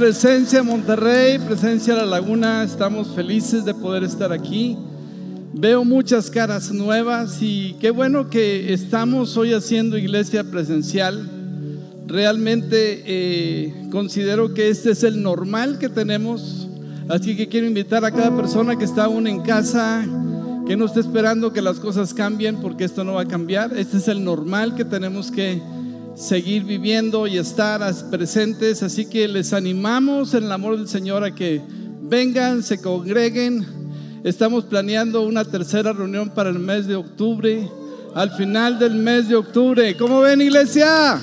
Presencia 0.00 0.62
Monterrey, 0.62 1.38
Presencia 1.38 1.94
La 1.94 2.06
Laguna. 2.06 2.64
Estamos 2.64 3.08
felices 3.08 3.66
de 3.66 3.74
poder 3.74 4.02
estar 4.02 4.32
aquí. 4.32 4.74
Veo 5.52 5.84
muchas 5.84 6.30
caras 6.30 6.72
nuevas 6.72 7.42
y 7.42 7.76
qué 7.78 7.90
bueno 7.90 8.30
que 8.30 8.72
estamos 8.72 9.36
hoy 9.36 9.52
haciendo 9.52 9.98
iglesia 9.98 10.42
presencial. 10.42 11.30
Realmente 12.06 13.02
eh, 13.04 13.88
considero 13.90 14.54
que 14.54 14.70
este 14.70 14.92
es 14.92 15.02
el 15.02 15.22
normal 15.22 15.78
que 15.78 15.90
tenemos. 15.90 16.66
Así 17.10 17.36
que 17.36 17.48
quiero 17.48 17.66
invitar 17.66 18.02
a 18.02 18.10
cada 18.10 18.34
persona 18.34 18.78
que 18.78 18.86
está 18.86 19.04
aún 19.04 19.26
en 19.26 19.42
casa, 19.42 20.02
que 20.66 20.78
no 20.78 20.86
esté 20.86 21.00
esperando 21.00 21.52
que 21.52 21.60
las 21.60 21.78
cosas 21.78 22.14
cambien, 22.14 22.56
porque 22.62 22.84
esto 22.84 23.04
no 23.04 23.12
va 23.12 23.22
a 23.22 23.28
cambiar. 23.28 23.76
Este 23.76 23.98
es 23.98 24.08
el 24.08 24.24
normal 24.24 24.74
que 24.74 24.86
tenemos 24.86 25.30
que 25.30 25.60
seguir 26.20 26.64
viviendo 26.64 27.26
y 27.26 27.38
estar 27.38 27.80
presentes. 28.10 28.82
Así 28.82 29.06
que 29.06 29.26
les 29.26 29.52
animamos 29.52 30.34
en 30.34 30.44
el 30.44 30.52
amor 30.52 30.76
del 30.76 30.88
Señor 30.88 31.24
a 31.24 31.34
que 31.34 31.62
vengan, 32.02 32.62
se 32.62 32.80
congreguen. 32.80 33.66
Estamos 34.22 34.64
planeando 34.64 35.22
una 35.22 35.44
tercera 35.44 35.92
reunión 35.92 36.28
para 36.30 36.50
el 36.50 36.58
mes 36.58 36.86
de 36.86 36.96
octubre. 36.96 37.68
Al 38.14 38.30
final 38.32 38.78
del 38.78 38.94
mes 38.96 39.28
de 39.28 39.36
octubre. 39.36 39.96
¿Cómo 39.96 40.20
ven, 40.20 40.42
iglesia? 40.42 41.20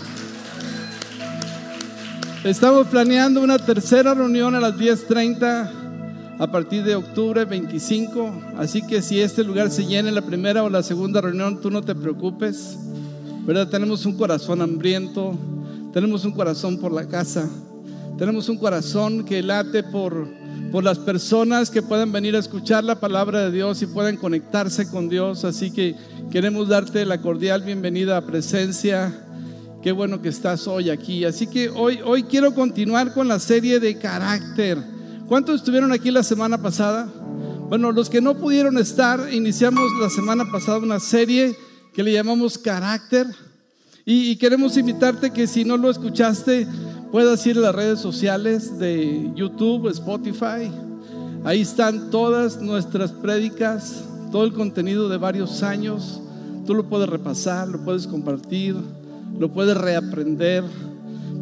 Estamos 2.44 2.88
planeando 2.88 3.42
una 3.42 3.60
tercera 3.60 4.14
reunión 4.14 4.56
a 4.56 4.60
las 4.60 4.78
10:30 4.78 5.72
a 6.40 6.52
partir 6.52 6.84
de 6.84 6.96
octubre 6.96 7.46
25. 7.46 8.54
Así 8.58 8.82
que 8.82 9.02
si 9.02 9.20
este 9.20 9.44
lugar 9.44 9.70
se 9.70 9.86
llena 9.86 10.10
en 10.10 10.16
la 10.16 10.22
primera 10.22 10.64
o 10.64 10.70
la 10.70 10.82
segunda 10.82 11.22
reunión, 11.22 11.62
tú 11.62 11.70
no 11.70 11.82
te 11.82 11.94
preocupes. 11.94 12.78
¿Verdad? 13.48 13.70
Tenemos 13.70 14.06
un 14.06 14.18
corazón 14.18 14.62
hambriento, 14.62 15.34
tenemos 15.94 16.26
un 16.26 16.34
corazón 16.34 16.80
por 16.80 16.92
la 16.92 17.08
casa, 17.08 17.50
tenemos 18.18 18.50
un 18.50 18.58
corazón 18.58 19.24
que 19.24 19.42
late 19.42 19.84
por, 19.84 20.28
por 20.70 20.84
las 20.84 21.00
personas 21.00 21.72
que 21.72 21.82
puedan 21.82 22.12
venir 22.12 22.36
a 22.36 22.40
escuchar 22.40 22.84
la 22.84 23.00
palabra 23.00 23.46
de 23.46 23.52
Dios 23.52 23.82
y 23.82 23.86
puedan 23.86 24.18
conectarse 24.18 24.90
con 24.90 25.08
Dios. 25.08 25.46
Así 25.46 25.72
que 25.72 25.96
queremos 26.30 26.68
darte 26.68 27.06
la 27.06 27.22
cordial 27.22 27.62
bienvenida 27.62 28.18
a 28.18 28.26
presencia. 28.26 29.18
Qué 29.82 29.94
bueno 29.94 30.22
que 30.22 30.28
estás 30.28 30.68
hoy 30.68 30.90
aquí. 30.90 31.24
Así 31.24 31.48
que 31.48 31.70
hoy, 31.70 32.00
hoy 32.04 32.24
quiero 32.24 32.54
continuar 32.54 33.14
con 33.14 33.30
la 33.30 33.40
serie 33.40 33.80
de 33.80 33.98
carácter. 33.98 34.78
¿Cuántos 35.30 35.62
estuvieron 35.62 35.94
aquí 35.94 36.12
la 36.12 36.24
semana 36.24 36.62
pasada? 36.62 37.08
Bueno, 37.70 37.94
los 37.94 38.10
que 38.10 38.20
no 38.20 38.36
pudieron 38.36 38.78
estar, 38.78 39.32
iniciamos 39.32 39.90
la 40.02 40.10
semana 40.10 40.44
pasada 40.52 40.80
una 40.80 41.00
serie 41.00 41.56
que 41.98 42.04
le 42.04 42.14
llamamos 42.14 42.60
carácter. 42.60 43.26
Y, 44.06 44.36
queremos 44.36 44.78
invitarte 44.78 45.32
que 45.32 45.48
si 45.48 45.66
no 45.66 45.78
lo 45.78 45.90
escuchaste, 45.90 46.68
puedas 47.12 47.44
ir 47.48 47.58
a 47.58 47.62
las 47.62 47.74
redes 47.74 48.00
sociales 48.00 48.78
de 48.78 49.32
YouTube, 49.34 49.90
Spotify. 49.90 50.72
Ahí 51.44 51.62
están 51.62 52.12
todas 52.12 52.62
nuestras 52.62 53.12
prédicas, 53.12 54.04
todo 54.32 54.46
el 54.46 54.54
contenido 54.54 55.10
de 55.10 55.18
varios 55.18 55.64
años. 55.64 56.22
Tú 56.68 56.76
lo 56.76 56.88
puedes 56.88 57.10
repasar, 57.10 57.68
lo 57.68 57.84
puedes 57.84 58.06
compartir, 58.06 58.76
lo 59.40 59.52
puedes 59.52 59.76
reaprender 59.76 60.66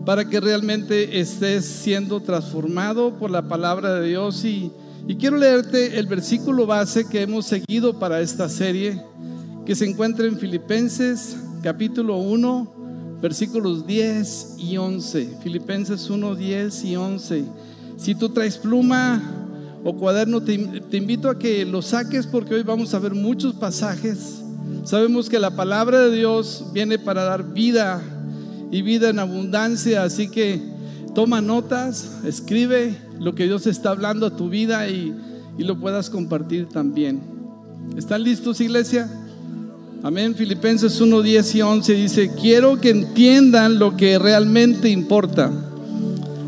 para 0.06 0.24
que 0.30 0.40
realmente 0.40 1.20
estés 1.20 1.66
siendo 1.66 2.22
transformado 2.22 3.16
por 3.16 3.30
la 3.30 3.42
palabra 3.42 3.96
de 3.96 4.08
Dios. 4.08 4.46
Y, 4.46 4.72
y 5.06 5.16
quiero 5.16 5.36
leerte 5.36 6.00
el 6.00 6.08
versículo 6.08 6.66
base 6.66 7.10
que 7.10 7.24
hemos 7.24 7.46
seguido 7.46 8.00
para 8.00 8.22
esta 8.22 8.48
serie 8.48 9.04
que 9.66 9.76
se 9.76 9.90
encuentra 9.90 10.28
en 10.28 10.38
Filipenses 10.38 11.38
capítulo 11.64 12.18
1, 12.18 13.18
versículos 13.20 13.88
10 13.88 14.58
y 14.60 14.78
11. 14.78 15.40
Filipenses 15.42 16.08
1, 16.08 16.36
10 16.36 16.84
y 16.84 16.96
11. 16.96 17.46
Si 17.98 18.14
tú 18.14 18.30
traes 18.30 18.60
pluma 18.60 19.20
o 19.84 19.96
cuaderno, 19.96 20.44
te, 20.44 20.56
te 20.58 20.98
invito 20.98 21.32
a 21.32 21.40
que 21.40 21.66
lo 21.66 21.82
saques 21.82 22.28
porque 22.28 22.54
hoy 22.54 22.62
vamos 22.62 22.94
a 22.94 23.00
ver 23.00 23.16
muchos 23.16 23.56
pasajes. 23.56 24.44
Sabemos 24.84 25.30
que 25.30 25.40
la 25.40 25.56
palabra 25.56 26.00
de 26.02 26.16
Dios 26.16 26.66
viene 26.72 27.00
para 27.00 27.24
dar 27.24 27.52
vida 27.52 28.04
y 28.70 28.84
vida 28.84 29.10
en 29.10 29.18
abundancia, 29.18 30.04
así 30.04 30.30
que 30.30 30.62
toma 31.16 31.42
notas, 31.42 32.20
escribe 32.24 32.96
lo 33.20 33.34
que 33.34 33.46
Dios 33.46 33.66
está 33.66 33.90
hablando 33.90 34.28
a 34.28 34.36
tu 34.36 34.48
vida 34.48 34.88
y, 34.88 35.16
y 35.58 35.64
lo 35.64 35.80
puedas 35.80 36.12
compartir 36.12 36.68
también. 36.68 37.20
¿Están 37.98 38.24
listos, 38.24 38.62
iglesia? 38.62 39.10
Amén. 40.06 40.36
Filipenses 40.36 41.02
1, 41.02 41.24
10 41.24 41.56
y 41.56 41.62
11 41.64 41.94
dice, 41.96 42.32
quiero 42.40 42.80
que 42.80 42.92
entiendan 42.92 43.80
lo 43.80 43.98
que 43.98 44.20
realmente 44.20 44.88
importa, 44.88 45.52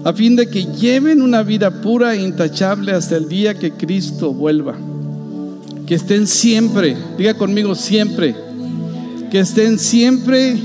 a 0.04 0.14
fin 0.14 0.36
de 0.36 0.48
que 0.48 0.66
lleven 0.66 1.24
una 1.24 1.42
vida 1.42 1.82
pura 1.82 2.14
e 2.14 2.22
intachable 2.22 2.92
hasta 2.92 3.18
el 3.18 3.28
día 3.28 3.56
que 3.56 3.72
Cristo 3.72 4.32
vuelva. 4.32 4.76
Que 5.88 5.96
estén 5.96 6.28
siempre, 6.28 6.96
diga 7.18 7.34
conmigo 7.34 7.74
siempre, 7.74 8.36
que 9.32 9.40
estén 9.40 9.80
siempre 9.80 10.62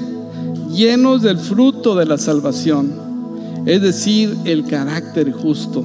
llenos 0.70 1.22
del 1.22 1.38
fruto 1.38 1.94
de 1.94 2.04
la 2.04 2.19
salvación, 2.19 2.92
es 3.64 3.81
decir, 3.81 4.36
el 4.44 4.66
carácter 4.66 5.32
justo 5.32 5.82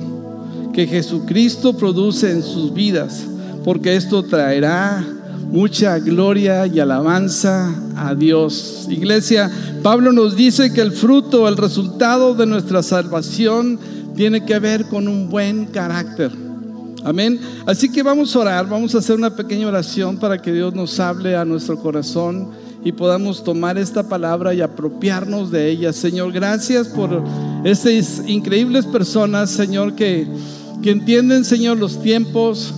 que 0.73 0.85
Jesucristo 0.85 1.78
produce 1.78 2.31
en 2.31 2.44
sus 2.44 2.73
vidas, 2.73 3.23
porque 3.63 3.96
esto 3.96 4.23
traerá 4.23 5.16
mucha 5.50 5.97
gloria 6.00 6.68
y 6.68 6.80
alabanza 6.80 7.74
a 7.96 8.13
Dios. 8.13 8.88
Iglesia, 8.90 9.50
Pablo 9.81 10.12
nos 10.12 10.35
dice 10.35 10.74
que 10.74 10.81
el 10.81 10.91
fruto, 10.91 11.47
el 11.47 11.58
resultado 11.58 12.34
de 12.35 12.46
nuestra 12.46 12.84
salvación 12.84 13.80
tiene 14.16 14.46
que 14.46 14.59
ver 14.59 14.85
con 14.88 15.08
un 15.08 15.30
buen 15.30 15.66
carácter. 15.66 16.31
Amén. 17.03 17.40
Así 17.66 17.91
que 17.91 18.03
vamos 18.03 18.35
a 18.35 18.40
orar, 18.40 18.68
vamos 18.68 18.94
a 18.94 18.97
hacer 18.97 19.16
una 19.16 19.35
pequeña 19.35 19.68
oración 19.68 20.18
para 20.18 20.41
que 20.41 20.52
Dios 20.52 20.74
nos 20.74 21.00
hable 21.00 21.35
a 21.35 21.46
nuestro 21.46 21.79
corazón 21.79 22.50
y 22.84 22.91
podamos 22.91 23.44
tomar 23.44 23.78
esta 23.78 24.08
palabra 24.08 24.53
y 24.53 24.62
apropiarnos 24.62 25.52
de 25.52 25.69
ella. 25.69 25.94
Señor, 25.94 26.31
gracias 26.31 26.88
por 26.88 27.24
estas 27.64 28.24
increíbles 28.28 28.85
personas, 28.85 29.50
Señor, 29.50 29.94
que, 29.94 30.28
que 30.81 30.91
entienden, 30.91 31.46
Señor, 31.46 31.78
los 31.78 32.02
tiempos 32.02 32.74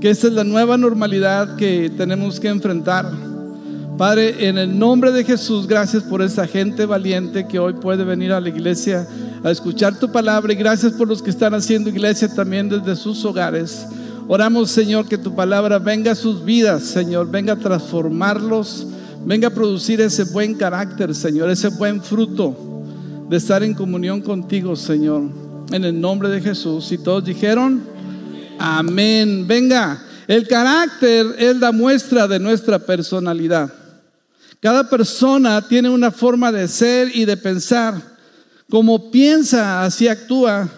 que 0.00 0.10
esta 0.10 0.26
es 0.26 0.32
la 0.32 0.44
nueva 0.44 0.76
normalidad 0.76 1.56
que 1.56 1.90
tenemos 1.96 2.38
que 2.38 2.48
enfrentar. 2.48 3.10
Padre, 3.96 4.48
en 4.48 4.58
el 4.58 4.78
nombre 4.78 5.10
de 5.10 5.24
Jesús, 5.24 5.66
gracias 5.66 6.02
por 6.02 6.20
esa 6.20 6.46
gente 6.46 6.84
valiente 6.84 7.46
que 7.46 7.58
hoy 7.58 7.72
puede 7.72 8.04
venir 8.04 8.32
a 8.32 8.40
la 8.40 8.50
iglesia 8.50 9.08
a 9.42 9.50
escuchar 9.50 9.98
tu 9.98 10.12
palabra 10.12 10.52
y 10.52 10.56
gracias 10.56 10.92
por 10.92 11.08
los 11.08 11.22
que 11.22 11.30
están 11.30 11.54
haciendo 11.54 11.88
iglesia 11.88 12.28
también 12.28 12.68
desde 12.68 12.94
sus 12.94 13.24
hogares. 13.24 13.86
Oramos, 14.28 14.70
Señor, 14.70 15.06
que 15.06 15.16
tu 15.16 15.34
palabra 15.34 15.78
venga 15.78 16.12
a 16.12 16.16
sus 16.16 16.44
vidas, 16.44 16.82
Señor, 16.82 17.30
venga 17.30 17.54
a 17.54 17.56
transformarlos, 17.56 18.86
venga 19.24 19.48
a 19.48 19.54
producir 19.54 20.00
ese 20.00 20.24
buen 20.24 20.54
carácter, 20.54 21.14
Señor, 21.14 21.48
ese 21.48 21.68
buen 21.68 22.02
fruto 22.02 22.54
de 23.30 23.36
estar 23.36 23.62
en 23.62 23.72
comunión 23.72 24.20
contigo, 24.20 24.76
Señor. 24.76 25.22
En 25.72 25.84
el 25.84 26.00
nombre 26.00 26.28
de 26.28 26.40
Jesús. 26.40 26.92
Y 26.92 26.98
todos 26.98 27.24
dijeron, 27.24 27.95
Amén. 28.58 29.46
Venga, 29.46 30.02
el 30.26 30.46
carácter 30.48 31.34
es 31.38 31.56
la 31.56 31.72
muestra 31.72 32.26
de 32.26 32.38
nuestra 32.38 32.78
personalidad. 32.78 33.72
Cada 34.60 34.88
persona 34.88 35.66
tiene 35.66 35.88
una 35.88 36.10
forma 36.10 36.50
de 36.50 36.66
ser 36.66 37.14
y 37.14 37.24
de 37.24 37.36
pensar. 37.36 37.94
Como 38.70 39.10
piensa, 39.10 39.84
así 39.84 40.08
actúa. 40.08 40.68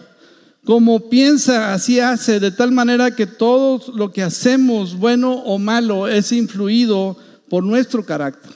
Como 0.64 1.08
piensa, 1.08 1.72
así 1.72 2.00
hace. 2.00 2.40
De 2.40 2.50
tal 2.50 2.72
manera 2.72 3.14
que 3.14 3.26
todo 3.26 3.80
lo 3.94 4.12
que 4.12 4.22
hacemos, 4.22 4.96
bueno 4.96 5.32
o 5.32 5.58
malo, 5.58 6.08
es 6.08 6.32
influido 6.32 7.16
por 7.48 7.64
nuestro 7.64 8.04
carácter. 8.04 8.52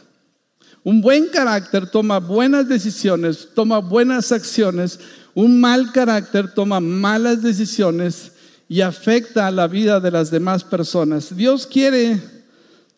Un 0.84 1.00
buen 1.00 1.28
carácter 1.28 1.88
toma 1.88 2.18
buenas 2.18 2.68
decisiones, 2.68 3.48
toma 3.54 3.78
buenas 3.78 4.32
acciones. 4.32 4.98
Un 5.32 5.60
mal 5.60 5.92
carácter 5.92 6.52
toma 6.52 6.80
malas 6.80 7.40
decisiones 7.40 8.32
y 8.72 8.80
afecta 8.80 9.46
a 9.46 9.50
la 9.50 9.68
vida 9.68 10.00
de 10.00 10.10
las 10.10 10.30
demás 10.30 10.64
personas. 10.64 11.36
Dios 11.36 11.66
quiere 11.66 12.18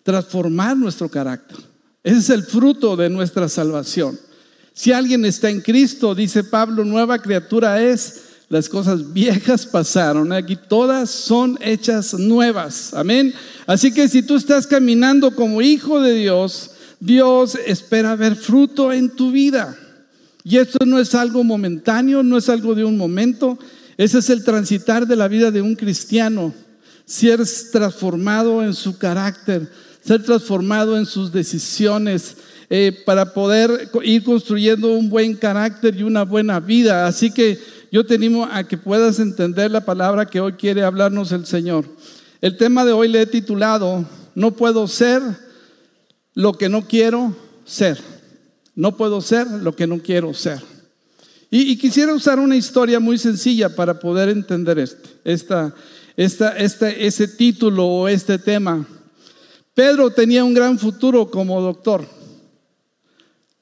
transformar 0.05 0.77
nuestro 0.77 1.09
carácter. 1.09 1.57
Ese 2.05 2.19
es 2.19 2.31
el 2.31 2.45
fruto 2.45 2.95
de 2.95 3.11
nuestra 3.11 3.49
salvación. 3.49 4.17
Si 4.73 4.93
alguien 4.93 5.25
está 5.25 5.51
en 5.51 5.61
Cristo, 5.61 6.15
dice 6.15 6.45
Pablo, 6.45 6.85
nueva 6.85 7.19
criatura 7.19 7.83
es, 7.83 8.23
las 8.49 8.69
cosas 8.69 9.13
viejas 9.13 9.67
pasaron, 9.67 10.33
aquí 10.33 10.55
todas 10.55 11.11
son 11.11 11.59
hechas 11.61 12.15
nuevas. 12.15 12.95
Amén. 12.95 13.35
Así 13.67 13.93
que 13.93 14.09
si 14.09 14.23
tú 14.23 14.37
estás 14.37 14.69
caminando 14.69 15.35
como 15.35 15.61
hijo 15.61 16.01
de 16.01 16.15
Dios, 16.15 16.71
Dios 17.01 17.59
espera 17.67 18.15
ver 18.15 18.37
fruto 18.37 18.93
en 18.93 19.11
tu 19.11 19.33
vida. 19.33 19.77
Y 20.45 20.57
esto 20.57 20.87
no 20.87 21.01
es 21.01 21.17
algo 21.17 21.43
momentáneo, 21.43 22.23
no 22.23 22.39
es 22.39 22.49
algo 22.49 22.77
de 22.77 22.85
un 22.85 22.97
momento, 22.97 23.59
ese 23.97 24.19
es 24.19 24.31
el 24.31 24.45
transitar 24.45 25.07
de 25.07 25.17
la 25.17 25.29
vida 25.29 25.51
de 25.51 25.63
un 25.63 25.75
cristiano, 25.75 26.55
ser 27.05 27.41
transformado 27.71 28.63
en 28.63 28.75
su 28.75 28.99
carácter, 28.99 29.71
ser 30.03 30.23
transformado 30.23 30.97
en 30.97 31.07
sus 31.07 31.33
decisiones, 31.33 32.37
eh, 32.71 33.03
para 33.05 33.33
poder 33.35 33.91
ir 34.03 34.25
construyendo 34.25 34.93
un 34.95 35.11
buen 35.11 35.35
carácter 35.35 35.95
y 35.97 36.03
una 36.03 36.25
buena 36.25 36.61
vida. 36.61 37.07
Así 37.07 37.31
que 37.31 37.59
yo 37.93 38.05
te 38.05 38.15
animo 38.15 38.49
a 38.51 38.65
que 38.65 38.79
puedas 38.79 39.19
entender 39.19 39.71
la 39.71 39.85
palabra 39.85 40.27
que 40.27 40.41
hoy 40.41 40.55
quiere 40.55 40.83
hablarnos 40.83 41.31
el 41.33 41.47
Señor. 41.47 41.85
El 42.41 42.57
tema 42.57 42.85
de 42.85 42.93
hoy 42.93 43.09
le 43.09 43.23
he 43.23 43.27
titulado, 43.27 44.05
no 44.35 44.53
puedo 44.53 44.89
ser 44.89 45.23
lo 46.35 46.55
que 46.55 46.69
no 46.69 46.87
quiero 46.89 47.37
ser. 47.65 47.99
No 48.75 48.97
puedo 48.97 49.21
ser 49.21 49.47
lo 49.47 49.77
que 49.77 49.87
no 49.87 50.01
quiero 50.01 50.35
ser. 50.35 50.61
Y, 51.57 51.77
quisiera 51.77 52.13
usar 52.13 52.41
una 52.41 52.57
historia 52.57 52.99
muy 52.99 53.17
sencilla 53.17 53.69
para 53.69 54.01
poder 54.01 54.29
entender 54.29 54.77
este, 54.81 55.09
esta, 55.23 55.73
esta, 56.17 56.49
este, 56.57 57.07
ese 57.07 57.29
título 57.29 57.87
o 57.87 58.09
este 58.09 58.41
tema. 58.41 58.85
Pedro 59.73 60.11
tenía 60.11 60.43
un 60.43 60.53
gran 60.53 60.81
futuro 60.81 61.31
como 61.31 61.61
doctor. 61.61 62.05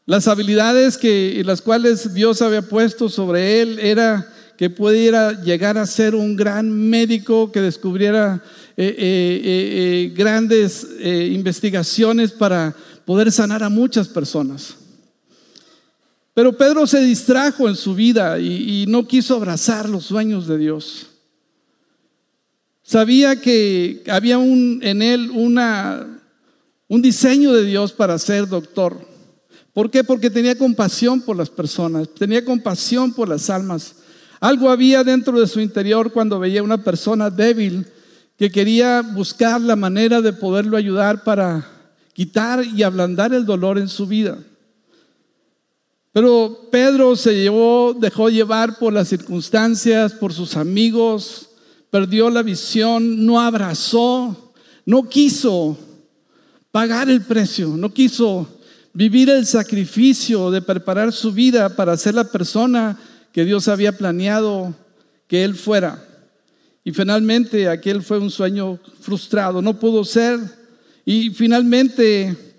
Las 0.07 0.27
habilidades 0.27 0.97
que, 0.97 1.43
las 1.45 1.61
cuales 1.61 2.15
Dios 2.15 2.41
había 2.41 2.63
puesto 2.63 3.11
sobre 3.11 3.61
él 3.61 3.79
era 3.79 4.27
que 4.57 4.71
pudiera 4.71 5.43
llegar 5.43 5.77
a 5.77 5.85
ser 5.85 6.15
un 6.15 6.35
gran 6.35 6.71
médico 6.71 7.53
que 7.53 7.61
descubriera 7.61 8.43
eh, 8.75 8.87
eh, 8.87 9.41
eh, 9.45 10.15
grandes 10.17 10.87
investigaciones 10.99 12.33
para 12.33 12.75
poder 13.05 13.31
sanar 13.31 13.63
a 13.63 13.69
muchas 13.69 14.09
personas. 14.09 14.77
Pero 16.35 16.57
Pedro 16.57 16.87
se 16.87 17.01
distrajo 17.01 17.69
en 17.69 17.77
su 17.77 17.95
vida 17.95 18.39
y, 18.39 18.87
no 18.89 19.07
quiso 19.07 19.37
abrazar 19.37 19.89
los 19.89 20.05
sueños 20.05 20.47
de 20.47 20.59
Dios. 20.59 21.09
Sabía 22.83 23.41
que 23.41 24.03
había 24.09 24.37
en 24.37 25.03
él 25.03 25.31
un 25.33 27.03
diseño 27.03 27.53
de 27.53 27.65
Dios 27.65 27.93
para 27.93 28.19
ser 28.19 28.49
doctor. 28.49 29.07
¿Por 29.73 29.91
qué? 29.91 30.05
Porque 30.05 30.31
tenía 30.31 30.57
compasión 30.57 31.21
por 31.21 31.37
las 31.37 31.49
personas, 31.49 32.09
tenía 32.15 32.45
compasión 32.45 33.13
por 33.13 33.29
las 33.29 33.49
almas. 33.51 33.97
Algo 34.41 34.71
había 34.71 35.05
dentro 35.05 35.39
de 35.39 35.47
su 35.47 35.61
interior 35.61 36.13
cuando 36.13 36.39
veía 36.39 36.63
una 36.63 36.83
persona 36.83 37.31
débil 37.31 37.87
que 38.37 38.51
quería 38.51 39.03
buscar 39.03 39.61
la 39.61 39.77
manera 39.77 40.21
de 40.21 40.33
poderlo 40.33 40.77
ayudar 40.77 41.25
para 41.25 41.67
quitar 42.13 42.65
y 42.65 42.83
ablandar 42.83 43.33
el 43.33 43.47
dolor 43.47 43.79
en 43.79 43.89
su 43.89 44.07
vida. 44.07 44.39
Pero 46.13 46.69
Pedro 46.71 47.17
se 47.17 47.35
llevó, 47.35 47.95
dejó 47.99 48.29
llevar 48.29 48.79
por 48.79 48.93
las 48.93 49.09
circunstancias, 49.09 50.13
por 50.13 50.33
sus 50.33 50.57
amigos, 50.57 51.49
perdió 51.91 52.29
la 52.29 52.43
visión, 52.43 53.25
no 53.25 53.41
abrazó, 53.41 54.53
no 54.85 55.09
quiso 55.09 55.79
pagar 56.71 57.09
el 57.09 57.23
precio, 57.23 57.69
no 57.69 57.93
quiso 57.93 58.47
vivir 58.93 59.31
el 59.31 59.47
sacrificio 59.47 60.51
de 60.51 60.61
preparar 60.61 61.13
su 61.13 61.33
vida 61.33 61.75
para 61.75 61.97
ser 61.97 62.15
la 62.15 62.25
persona 62.25 62.99
que 63.33 63.45
Dios 63.47 63.69
había 63.69 63.97
planeado 63.97 64.75
que 65.27 65.45
él 65.45 65.55
fuera. 65.55 66.07
Y 66.85 66.93
finalmente 66.93 67.69
aquel 67.69 68.03
fue 68.03 68.19
un 68.19 68.31
sueño 68.31 68.79
frustrado, 69.01 69.63
no 69.63 69.79
pudo 69.79 70.05
ser. 70.05 70.39
Y 71.05 71.31
finalmente 71.31 72.52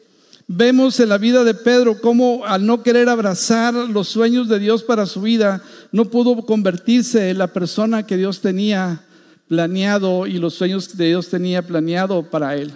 vemos 0.48 1.00
en 1.00 1.10
la 1.10 1.18
vida 1.18 1.44
de 1.44 1.54
Pedro 1.54 2.00
cómo 2.01 2.45
al 2.45 2.66
no 2.66 2.84
querer 2.84 3.10
abrazar 3.10 3.74
los 3.74 4.07
sueños 4.07 4.48
de 4.50 4.60
Dios 4.60 4.84
para 4.84 5.06
su 5.06 5.22
vida, 5.22 5.63
no 5.92 6.06
pudo 6.06 6.45
convertirse 6.45 7.30
en 7.30 7.38
la 7.38 7.48
persona 7.48 8.06
que 8.06 8.18
Dios 8.18 8.42
tenía 8.42 9.04
planeado 9.48 10.28
y 10.28 10.34
los 10.40 10.56
sueños 10.56 10.88
que 10.88 11.04
Dios 11.04 11.30
tenía 11.30 11.62
planeado 11.62 12.30
para 12.30 12.56
él. 12.56 12.74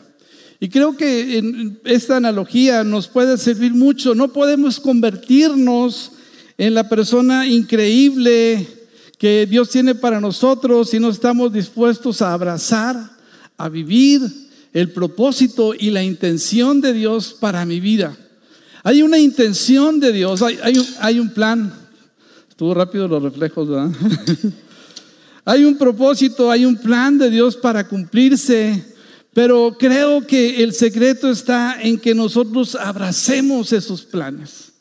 Y 0.59 0.69
creo 0.69 0.97
que 0.97 1.75
esta 1.83 2.17
analogía 2.17 2.83
nos 2.83 3.07
puede 3.07 3.37
servir 3.37 3.73
mucho. 3.73 4.15
No 4.15 4.29
podemos 4.29 4.79
convertirnos 4.79 6.13
en 6.57 6.73
la 6.73 6.89
persona 6.89 7.45
increíble 7.45 8.67
que 9.19 9.45
Dios 9.45 9.69
tiene 9.69 9.93
para 9.93 10.19
nosotros 10.19 10.89
si 10.89 10.99
no 10.99 11.09
estamos 11.09 11.53
dispuestos 11.53 12.21
a 12.21 12.33
abrazar, 12.33 13.11
a 13.55 13.69
vivir 13.69 14.46
el 14.77 14.91
propósito 14.91 15.73
y 15.73 15.89
la 15.89 16.03
intención 16.03 16.81
de 16.81 16.93
Dios 16.93 17.35
para 17.39 17.65
mi 17.65 17.79
vida. 17.79 18.15
Hay 18.83 19.01
una 19.01 19.17
intención 19.17 19.99
de 19.99 20.13
Dios, 20.13 20.43
hay, 20.43 21.17
un, 21.17 21.29
plan. 21.31 21.73
Estuvo 22.47 22.75
rápido 22.75 23.07
los 23.07 23.23
reflejos, 23.23 23.67
¿verdad? 23.67 23.89
hay 25.45 25.63
un 25.63 25.79
propósito, 25.79 26.51
hay 26.51 26.63
un 26.63 26.77
plan 26.77 27.17
de 27.17 27.31
Dios 27.31 27.55
para 27.55 27.87
cumplirse, 27.87 28.93
pero 29.33 29.75
creo 29.79 30.27
que 30.27 30.61
el 30.61 30.73
secreto 30.73 31.31
está 31.31 31.81
en 31.81 31.97
que 31.97 32.13
nosotros 32.13 32.75
abracemos 32.75 33.73
esos 33.73 34.03
planes. 34.03 34.73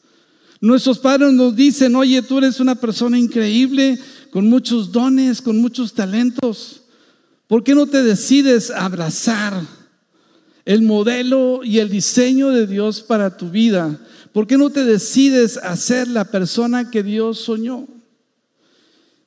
Nuestros 0.60 0.98
padres 0.98 1.32
nos 1.32 1.56
dicen, 1.56 1.96
oye, 1.96 2.20
tú 2.20 2.36
eres 2.36 2.60
una 2.60 2.74
persona 2.74 3.18
increíble, 3.18 3.98
con 4.30 4.46
muchos 4.46 4.92
dones, 4.92 5.40
con 5.40 5.56
muchos 5.56 5.94
talentos. 5.94 6.82
¿Por 7.46 7.64
qué 7.64 7.74
no 7.74 7.86
te 7.86 8.02
decides 8.02 8.70
abrazar 8.70 9.75
el 10.66 10.82
modelo 10.82 11.60
y 11.62 11.78
el 11.78 11.88
diseño 11.88 12.50
de 12.50 12.66
Dios 12.66 13.00
para 13.00 13.36
tu 13.36 13.48
vida? 13.48 13.98
¿Por 14.32 14.46
qué 14.46 14.58
no 14.58 14.68
te 14.68 14.84
decides 14.84 15.56
a 15.56 15.74
ser 15.76 16.08
la 16.08 16.24
persona 16.24 16.90
que 16.90 17.02
Dios 17.02 17.38
soñó? 17.38 17.86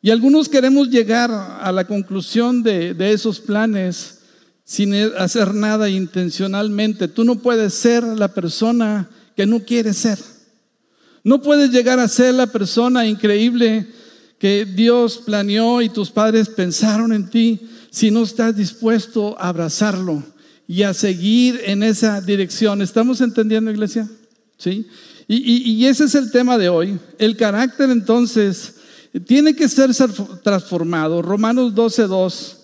Y 0.01 0.11
algunos 0.11 0.47
queremos 0.47 0.89
llegar 0.89 1.31
a 1.31 1.71
la 1.71 1.87
conclusión 1.87 2.61
de, 2.61 2.95
esos 3.11 3.39
planes 3.39 4.19
sin 4.63 4.93
hacer 4.93 5.53
nada 5.53 5.89
intencionalmente. 5.89 7.07
Tú 7.07 7.23
no 7.23 7.39
puedes 7.39 7.73
ser 7.73 8.03
la 8.03 8.33
persona 8.33 9.09
que 9.35 9.45
no 9.45 9.61
quieres 9.61 9.97
ser. 9.97 10.19
No 11.23 11.41
puedes 11.41 11.71
llegar 11.71 11.99
a 11.99 12.07
ser 12.07 12.35
la 12.35 12.47
persona 12.47 13.07
increíble 13.07 13.87
que 14.37 14.65
Dios 14.65 15.17
planeó 15.25 15.81
y 15.81 15.89
tus 15.89 16.11
padres 16.11 16.49
pensaron 16.49 17.11
en 17.11 17.29
ti 17.29 17.61
si 17.89 18.11
no 18.11 18.23
estás 18.23 18.55
dispuesto 18.55 19.37
a 19.39 19.49
abrazarlo 19.49 20.23
y 20.69 20.83
a 20.83 20.93
seguir 20.93 21.61
en 21.65 21.81
esa 21.81 22.21
dirección. 22.21 22.83
¿Estamos 22.83 23.21
entendiendo, 23.21 23.71
iglesia? 23.71 24.07
¿Sí? 24.55 24.87
Y, 25.27 25.83
ese 25.87 26.03
es 26.03 26.13
el 26.13 26.29
tema 26.29 26.59
de 26.59 26.69
hoy. 26.69 26.99
El 27.17 27.35
carácter 27.35 27.89
entonces 27.89 28.75
tiene 29.25 29.55
que 29.55 29.67
ser 29.67 29.89
transformado. 30.43 31.23
Romanos 31.23 31.73
12.2. 31.73 32.57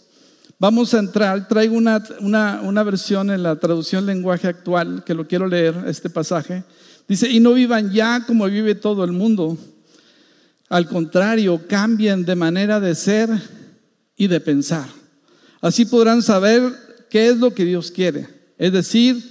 Vamos 0.60 0.94
a 0.94 1.00
entrar. 1.00 1.48
Traigo 1.48 1.76
una, 1.76 2.04
una, 2.20 2.62
una 2.62 2.84
versión 2.84 3.32
en 3.32 3.42
la 3.42 3.56
traducción 3.56 4.06
lenguaje 4.06 4.50
actual 4.50 5.04
que 5.04 5.16
lo 5.16 5.28
quiero 5.28 5.48
leer, 5.48 5.74
este 5.88 6.08
pasaje. 6.08 6.64
Dice, 7.08 7.28
y 7.28 7.40
no 7.40 7.54
vivan 7.54 7.92
ya 7.92 8.24
como 8.28 8.46
vive 8.46 8.76
todo 8.76 9.04
el 9.04 9.14
mundo 9.14 9.58
al 10.70 10.88
contrario, 10.88 11.64
cambien 11.68 12.24
de 12.24 12.36
manera 12.36 12.80
de 12.80 12.94
ser 12.94 13.30
y 14.16 14.28
de 14.28 14.40
pensar. 14.40 14.86
Así 15.60 15.86
podrán 15.86 16.22
saber 16.22 16.85
qué 17.10 17.28
es 17.28 17.38
lo 17.38 17.54
que 17.54 17.66
Dios 17.66 17.92
quiere. 17.92 18.28
Es 18.58 18.72
decir, 18.72 19.24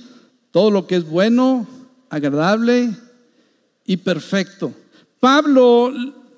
todo 0.51 0.71
lo 0.71 0.87
que 0.87 0.97
es 0.97 1.09
bueno, 1.09 1.67
agradable 2.11 2.91
y 3.87 3.97
perfecto. 3.97 4.73
Pablo 5.21 5.93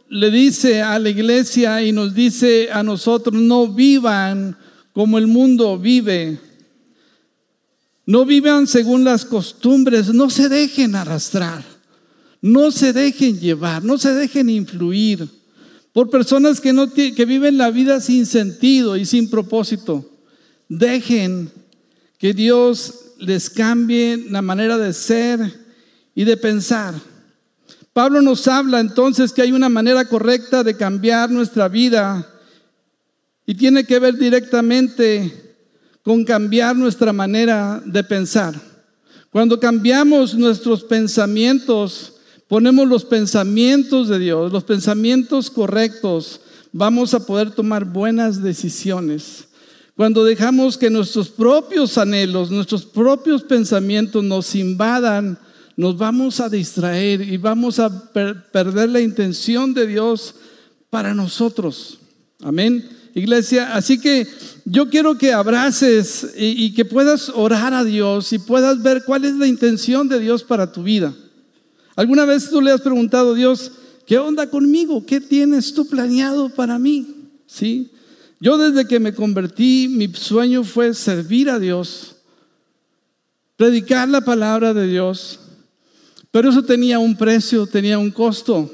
le 0.09 0.31
dice 0.31 0.83
a 0.83 0.99
la 0.99 1.11
iglesia 1.11 1.83
y 1.83 1.93
nos 1.93 2.15
dice 2.15 2.71
a 2.73 2.83
nosotros, 2.83 3.35
no 3.35 3.69
vivan 3.69 4.57
como 4.93 5.19
el 5.19 5.27
mundo 5.27 5.79
vive. 5.79 6.39
No 8.07 8.25
vivan 8.25 8.67
según 8.67 9.05
las 9.05 9.25
costumbres, 9.25 10.15
no 10.15 10.31
se 10.31 10.49
dejen 10.49 10.95
arrastrar. 10.95 11.65
No 12.41 12.71
se 12.71 12.93
dejen 12.93 13.41
llevar, 13.41 13.83
no 13.83 13.99
se 13.99 14.15
dejen 14.15 14.49
influir 14.49 15.29
por 15.93 16.11
personas 16.11 16.61
que, 16.61 16.73
no 16.73 16.93
que 16.93 17.25
viven 17.25 17.57
la 17.57 17.71
vida 17.71 18.01
sin 18.01 18.27
sentido 18.27 18.97
y 18.97 19.07
sin 19.07 19.31
propósito. 19.31 20.09
Dejen 20.69 21.51
que 22.19 22.33
Dios 22.33 23.13
les 23.19 23.51
cambie 23.51 24.17
la 24.31 24.43
manera 24.43 24.79
de 24.79 24.93
ser 24.93 25.39
y 26.15 26.25
de 26.25 26.37
pensar. 26.37 26.95
Pablo 27.93 28.21
nos 28.21 28.47
habla 28.47 28.81
entonces 28.81 29.33
que 29.33 29.43
hay 29.43 29.53
una 29.53 29.69
manera 29.69 30.05
correcta 30.05 30.63
de 30.63 30.77
cambiar 30.77 31.31
nuestra 31.31 31.69
vida 31.69 32.27
y 33.47 33.55
tiene 33.55 33.85
que 33.85 33.99
ver 33.99 34.19
directamente 34.19 35.55
con 36.03 36.25
cambiar 36.25 36.77
nuestra 36.77 37.13
manera 37.13 37.83
de 37.85 38.05
pensar. 38.05 38.55
Cuando 39.31 39.59
cambiamos 39.59 40.35
nuestros 40.35 40.85
pensamientos, 40.85 42.15
ponemos 42.49 42.87
los 42.87 43.05
pensamientos 43.05 44.09
de 44.09 44.19
Dios, 44.19 44.53
los 44.53 44.65
pensamientos 44.65 45.51
correctos, 45.51 46.41
vamos 46.73 47.15
a 47.15 47.25
poder 47.25 47.51
tomar 47.51 47.85
buenas 47.85 48.43
decisiones. 48.43 49.46
Cuando 49.97 50.25
dejamos 50.25 50.77
que 50.77 50.91
nuestros 50.91 51.31
propios 51.31 51.97
anhelos, 51.97 52.51
nuestros 52.51 52.85
propios 52.85 53.43
pensamientos 53.43 54.23
nos 54.23 54.55
invadan, 54.55 55.39
nos 55.75 55.97
vamos 55.97 56.39
a 56.39 56.51
distraer 56.51 57.23
y 57.23 57.39
vamos 57.39 57.79
a 57.79 58.13
perder 58.13 58.91
la 58.91 59.01
intención 59.01 59.73
de 59.73 59.87
Dios 59.87 60.35
para 60.91 61.15
nosotros. 61.15 61.99
Amén. 62.43 62.87
Iglesia, 63.15 63.75
así 63.75 63.99
que 63.99 64.27
yo 64.67 64.91
quiero 64.91 65.17
que 65.17 65.33
abraces 65.33 66.35
y 66.37 66.75
que 66.75 66.85
puedas 66.85 67.31
orar 67.31 67.73
a 67.73 67.83
Dios 67.83 68.35
y 68.35 68.39
puedas 68.39 68.83
ver 68.83 69.05
cuál 69.07 69.25
es 69.25 69.35
la 69.37 69.47
intención 69.47 70.07
de 70.11 70.21
Dios 70.21 70.45
para 70.45 70.71
tu 70.71 70.83
vida. 70.83 71.15
¿Alguna 71.95 72.27
vez 72.27 72.51
tú 72.51 72.61
le 72.61 72.71
has 72.71 72.83
preguntado, 72.83 73.33
Dios, 73.33 73.73
¿qué 74.05 74.19
onda 74.19 74.51
conmigo? 74.51 75.07
¿Qué 75.07 75.23
tienes 75.23 75.73
tú 75.73 75.89
planeado 75.89 76.51
para 76.51 76.79
mí? 76.79 77.31
¿Sí? 77.47 77.91
Yo 78.39 78.59
desde 78.59 78.87
que 78.87 79.01
me 79.01 79.15
convertí, 79.15 79.89
mi 79.89 80.13
sueño 80.13 80.63
fue 80.63 80.93
servir 80.93 81.49
a 81.49 81.59
Dios, 81.59 82.17
predicar 83.57 84.09
la 84.09 84.21
palabra 84.21 84.75
de 84.75 84.87
Dios, 84.87 85.41
pero 86.31 86.51
eso 86.51 86.63
tenía 86.63 86.99
un 86.99 87.17
precio, 87.17 87.67
tenía 87.67 87.99
un 87.99 88.11
costo. 88.11 88.71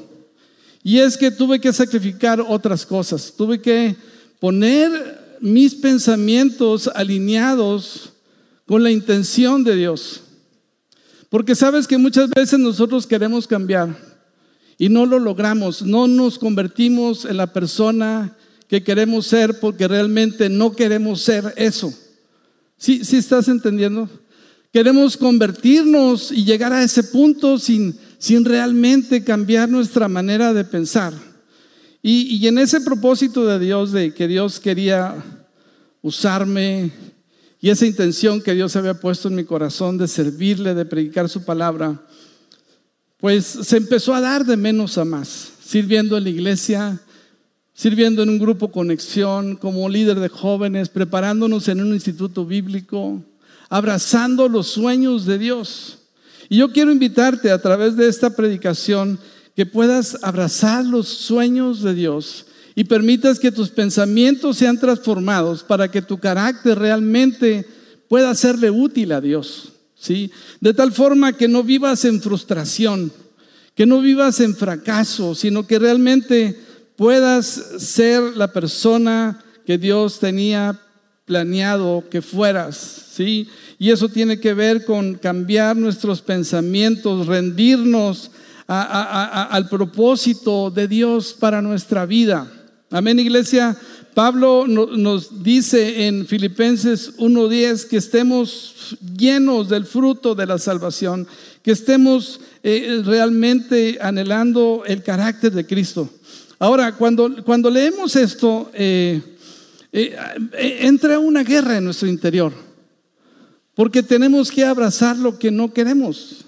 Y 0.83 0.99
es 0.99 1.17
que 1.17 1.31
tuve 1.31 1.61
que 1.61 1.71
sacrificar 1.71 2.41
otras 2.41 2.85
cosas, 2.85 3.33
tuve 3.37 3.61
que 3.61 3.95
poner 4.41 5.37
mis 5.39 5.73
pensamientos 5.75 6.89
alineados 6.93 8.11
con 8.65 8.83
la 8.83 8.91
intención 8.91 9.63
de 9.63 9.77
Dios. 9.77 10.21
Porque 11.29 11.55
sabes 11.55 11.87
que 11.87 11.97
muchas 11.97 12.29
veces 12.29 12.59
nosotros 12.59 13.07
queremos 13.07 13.47
cambiar 13.47 13.95
y 14.77 14.89
no 14.89 15.05
lo 15.05 15.19
logramos, 15.19 15.81
no 15.81 16.07
nos 16.07 16.37
convertimos 16.37 17.23
en 17.23 17.37
la 17.37 17.47
persona 17.47 18.35
que 18.73 18.83
queremos 18.83 19.27
ser 19.27 19.59
porque 19.59 19.87
realmente 19.87 20.49
no 20.49 20.71
queremos 20.71 21.21
ser 21.21 21.53
eso. 21.57 21.93
¿Sí, 22.75 23.05
sí 23.05 23.17
estás 23.17 23.47
entendiendo? 23.47 24.09
Queremos 24.71 25.15
convertirnos 25.15 26.31
y 26.31 26.43
llegar 26.43 26.73
a 26.73 26.81
ese 26.81 27.03
punto 27.03 27.59
sin, 27.59 27.95
sin 28.17 28.43
realmente 28.43 29.23
cambiar 29.23 29.69
nuestra 29.69 30.07
manera 30.07 30.55
de 30.55 30.65
pensar. 30.65 31.13
Y, 32.01 32.35
y 32.35 32.47
en 32.47 32.57
ese 32.57 32.81
propósito 32.81 33.45
de 33.45 33.59
Dios, 33.59 33.91
de 33.91 34.11
que 34.11 34.27
Dios 34.27 34.59
quería 34.59 35.23
usarme 36.01 36.91
y 37.61 37.69
esa 37.69 37.85
intención 37.85 38.41
que 38.41 38.55
Dios 38.55 38.75
había 38.75 38.99
puesto 38.99 39.27
en 39.27 39.35
mi 39.35 39.43
corazón 39.43 39.99
de 39.99 40.07
servirle, 40.07 40.73
de 40.73 40.85
predicar 40.85 41.29
su 41.29 41.45
palabra, 41.45 42.01
pues 43.19 43.45
se 43.45 43.77
empezó 43.77 44.15
a 44.15 44.21
dar 44.21 44.43
de 44.43 44.57
menos 44.57 44.97
a 44.97 45.05
más, 45.05 45.51
sirviendo 45.63 46.17
en 46.17 46.23
la 46.23 46.29
iglesia, 46.31 46.99
sirviendo 47.73 48.21
en 48.21 48.29
un 48.29 48.39
grupo 48.39 48.71
conexión, 48.71 49.55
como 49.55 49.89
líder 49.89 50.19
de 50.19 50.29
jóvenes, 50.29 50.89
preparándonos 50.89 51.67
en 51.67 51.81
un 51.81 51.93
instituto 51.93 52.45
bíblico, 52.45 53.23
abrazando 53.69 54.47
los 54.47 54.67
sueños 54.67 55.25
de 55.25 55.37
Dios. 55.37 55.99
Y 56.49 56.57
yo 56.57 56.71
quiero 56.71 56.91
invitarte 56.91 57.51
a 57.51 57.61
través 57.61 57.95
de 57.95 58.07
esta 58.07 58.35
predicación 58.35 59.19
que 59.55 59.65
puedas 59.65 60.17
abrazar 60.21 60.85
los 60.85 61.07
sueños 61.07 61.81
de 61.81 61.93
Dios 61.93 62.45
y 62.75 62.83
permitas 62.85 63.39
que 63.39 63.51
tus 63.51 63.69
pensamientos 63.69 64.57
sean 64.57 64.79
transformados 64.79 65.63
para 65.63 65.89
que 65.89 66.01
tu 66.01 66.19
carácter 66.19 66.77
realmente 66.77 67.65
pueda 68.07 68.33
serle 68.35 68.69
útil 68.69 69.11
a 69.11 69.21
Dios. 69.21 69.73
¿sí? 69.95 70.31
De 70.59 70.73
tal 70.73 70.91
forma 70.91 71.33
que 71.33 71.47
no 71.47 71.63
vivas 71.63 72.05
en 72.05 72.21
frustración, 72.21 73.11
que 73.75 73.85
no 73.85 74.01
vivas 74.01 74.39
en 74.39 74.55
fracaso, 74.55 75.33
sino 75.35 75.65
que 75.65 75.79
realmente 75.79 76.59
puedas 76.95 77.45
ser 77.79 78.21
la 78.35 78.51
persona 78.51 79.43
que 79.65 79.77
Dios 79.77 80.19
tenía 80.19 80.79
planeado 81.25 82.03
que 82.09 82.21
fueras, 82.21 82.75
¿sí? 83.13 83.47
Y 83.79 83.91
eso 83.91 84.09
tiene 84.09 84.39
que 84.39 84.53
ver 84.53 84.85
con 84.85 85.15
cambiar 85.15 85.75
nuestros 85.75 86.21
pensamientos, 86.21 87.27
rendirnos 87.27 88.31
al 88.67 89.67
propósito 89.69 90.69
de 90.71 90.87
Dios 90.87 91.35
para 91.37 91.61
nuestra 91.61 92.05
vida. 92.05 92.51
Amén, 92.89 93.19
iglesia. 93.19 93.75
Pablo 94.13 94.67
nos 94.67 95.43
dice 95.43 96.05
en 96.05 96.27
Filipenses 96.27 97.17
1.10 97.17 97.87
que 97.87 97.97
estemos 97.97 98.95
llenos 99.17 99.69
del 99.69 99.85
fruto 99.85 100.35
de 100.35 100.45
la 100.45 100.59
salvación, 100.59 101.27
que 101.63 101.71
estemos 101.71 102.39
eh, 102.61 103.01
realmente 103.03 103.97
anhelando 103.99 104.83
el 104.85 105.01
carácter 105.01 105.51
de 105.51 105.65
Cristo. 105.65 106.09
Ahora, 106.63 106.95
cuando, 106.95 107.43
cuando 107.43 107.69
leemos 107.69 108.15
esto, 108.15 108.71
eh, 108.73 109.21
eh, 109.91 110.15
entra 110.79 111.19
una 111.19 111.43
guerra 111.43 111.77
en 111.77 111.83
nuestro 111.83 112.07
interior, 112.07 112.53
porque 113.75 114.01
tenemos 114.01 114.49
que 114.49 114.63
abrazar 114.63 115.17
lo 115.17 115.37
que 115.37 115.51
no 115.51 115.73
queremos, 115.73 116.45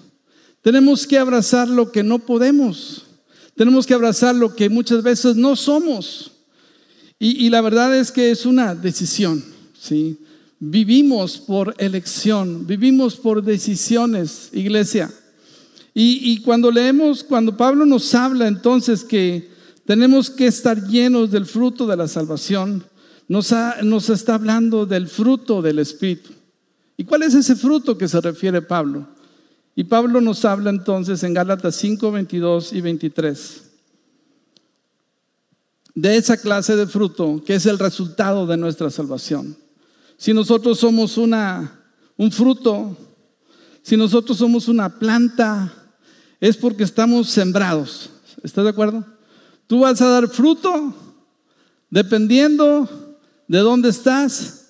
tenemos 0.62 1.06
que 1.06 1.18
abrazar 1.18 1.68
lo 1.68 1.92
que 1.92 2.02
no 2.02 2.18
podemos, 2.18 3.04
tenemos 3.56 3.86
que 3.86 3.92
abrazar 3.92 4.34
lo 4.34 4.56
que 4.56 4.70
muchas 4.70 5.02
veces 5.02 5.36
no 5.36 5.54
somos. 5.54 6.32
Y, 7.18 7.50
la 7.50 7.60
verdad 7.60 7.94
es 7.94 8.10
que 8.10 8.30
es 8.30 8.46
una 8.46 8.74
decisión, 8.74 9.44
¿sí? 9.78 10.16
Vivimos 10.58 11.36
por 11.36 11.74
elección, 11.76 12.66
vivimos 12.66 13.16
por 13.16 13.42
decisiones, 13.42 14.48
iglesia. 14.54 15.12
Y, 15.92 16.40
cuando 16.40 16.70
leemos, 16.70 17.22
cuando 17.22 17.54
Pablo 17.54 17.84
nos 17.84 18.14
habla 18.14 18.48
entonces 18.48 19.04
que 19.04 19.54
tenemos 19.86 20.28
que 20.30 20.46
estar 20.46 20.86
llenos 20.86 21.30
del 21.30 21.46
fruto 21.46 21.86
de 21.86 21.96
la 21.96 22.08
salvación, 22.08 22.84
nos, 23.28 24.10
está 24.10 24.34
hablando 24.34 24.84
del 24.84 25.08
fruto 25.08 25.62
del 25.62 25.78
Espíritu. 25.78 26.30
¿Y 26.96 27.04
cuál 27.04 27.22
es 27.22 27.34
ese 27.34 27.56
fruto 27.56 27.96
que 27.96 28.08
se 28.08 28.20
refiere 28.20 28.62
Pablo? 28.62 29.06
Y 29.74 29.84
Pablo 29.84 30.20
nos 30.20 30.44
habla 30.44 30.70
entonces 30.70 31.22
en 31.22 31.34
Gálatas 31.34 31.76
5, 31.76 32.10
22 32.10 32.72
y 32.72 32.80
23 32.80 33.62
de 35.94 36.16
esa 36.16 36.36
clase 36.36 36.76
de 36.76 36.86
fruto 36.86 37.42
que 37.44 37.54
es 37.54 37.64
el 37.64 37.78
resultado 37.78 38.46
de 38.46 38.56
nuestra 38.56 38.90
salvación. 38.90 39.56
Si 40.16 40.32
nosotros 40.32 40.78
somos 40.78 41.16
una, 41.16 41.80
un 42.16 42.32
fruto, 42.32 42.96
si 43.82 43.96
nosotros 43.96 44.38
somos 44.38 44.68
una 44.68 44.98
planta, 44.98 45.72
es 46.40 46.56
porque 46.56 46.84
estamos 46.84 47.28
sembrados. 47.28 48.10
¿Estás 48.42 48.64
de 48.64 48.70
acuerdo? 48.70 49.15
Tú 49.66 49.80
vas 49.80 50.00
a 50.00 50.08
dar 50.08 50.28
fruto 50.28 50.94
dependiendo 51.90 52.88
de 53.48 53.58
dónde 53.58 53.88
estás 53.88 54.66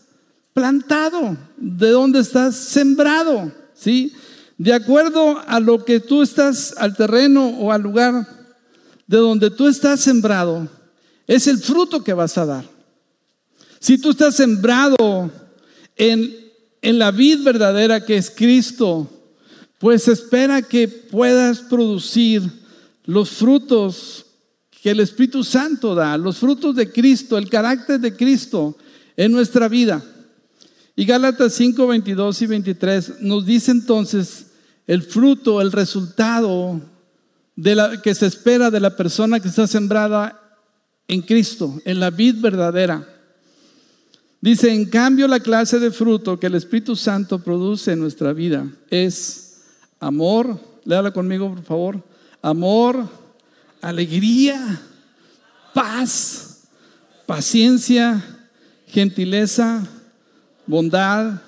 plantado, 0.53 1.37
de 1.57 1.91
dónde 1.91 2.21
estás 2.21 2.57
sembrado, 2.57 3.53
¿sí? 3.75 4.13
De 4.59 4.73
acuerdo 4.73 5.39
a 5.47 5.61
lo 5.61 5.85
que 5.85 6.01
tú 6.01 6.23
estás, 6.23 6.75
al 6.79 6.97
terreno 6.97 7.47
o 7.59 7.73
al 7.73 7.83
lugar 7.83 8.27
de 9.07 9.19
donde 9.19 9.51
tú 9.51 9.69
estás 9.69 10.01
sembrado, 10.01 10.69
es 11.27 11.47
el 11.47 11.59
fruto 11.59 12.03
que 12.03 12.15
vas 12.15 12.39
a 12.39 12.47
dar. 12.47 12.65
Si 13.79 13.99
tú 13.99 14.11
estás 14.11 14.35
sembrado 14.37 15.31
en, 15.97 16.35
en 16.81 16.99
la 16.99 17.11
vid 17.11 17.43
verdadera 17.43 18.05
que 18.05 18.17
es 18.17 18.31
Cristo, 18.31 19.11
pues 19.79 20.09
espera 20.09 20.63
que 20.63 20.89
puedas 20.89 21.61
producir 21.61 22.43
los 23.05 23.31
frutos 23.31 24.26
que 24.83 24.91
el 24.91 25.01
Espíritu 25.01 25.43
Santo 25.43 25.95
da, 25.95 26.17
los 26.17 26.39
frutos 26.39 26.75
de 26.75 26.91
Cristo, 26.91 27.39
el 27.39 27.49
carácter 27.49 28.01
de 28.01 28.15
Cristo 28.15 28.77
en 29.17 29.33
nuestra 29.33 29.69
vida. 29.69 30.05
Y 30.95 31.05
Gálatas 31.05 31.55
5, 31.55 31.87
22 31.87 32.43
y 32.43 32.47
23 32.47 33.13
nos 33.21 33.45
dice 33.45 33.71
entonces 33.71 34.47
el 34.87 35.03
fruto, 35.03 35.61
el 35.61 35.73
resultado 35.73 36.81
de 37.55 37.75
la, 37.75 38.01
que 38.01 38.15
se 38.15 38.27
espera 38.27 38.71
de 38.71 38.81
la 38.81 38.97
persona 38.97 39.41
que 39.41 39.49
está 39.49 39.67
sembrada 39.67 40.41
en 41.09 41.23
Cristo, 41.23 41.81
en 41.85 42.01
la 42.01 42.11
vid 42.11 42.41
verdadera. 42.41 43.07
Dice, 44.41 44.73
en 44.73 44.85
cambio, 44.85 45.27
la 45.27 45.41
clase 45.41 45.79
de 45.79 45.91
fruto 45.91 46.39
que 46.39 46.47
el 46.47 46.55
Espíritu 46.55 46.95
Santo 46.95 47.39
produce 47.41 47.93
en 47.93 48.01
nuestra 48.01 48.33
vida 48.33 48.67
es 48.91 49.59
amor, 49.99 50.61
léala 50.85 51.11
conmigo 51.11 51.49
por 51.49 51.65
favor, 51.65 52.05
amor, 52.43 53.09
alegría, 53.81 54.81
paz, 55.75 56.65
paciencia, 57.27 58.23
gentileza, 58.87 59.87
bondad, 60.67 61.41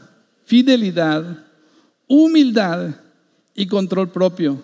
fidelidad, 0.45 1.45
humildad 2.07 2.95
y 3.55 3.67
control 3.67 4.11
propio. 4.11 4.63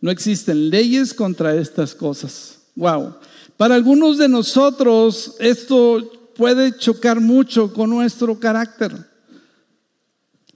No 0.00 0.10
existen 0.10 0.70
leyes 0.70 1.14
contra 1.14 1.54
estas 1.54 1.94
cosas. 1.94 2.58
Wow. 2.74 3.14
Para 3.56 3.74
algunos 3.74 4.18
de 4.18 4.28
nosotros 4.28 5.36
esto 5.38 6.32
puede 6.34 6.76
chocar 6.76 7.20
mucho 7.20 7.72
con 7.72 7.90
nuestro 7.90 8.38
carácter, 8.40 8.92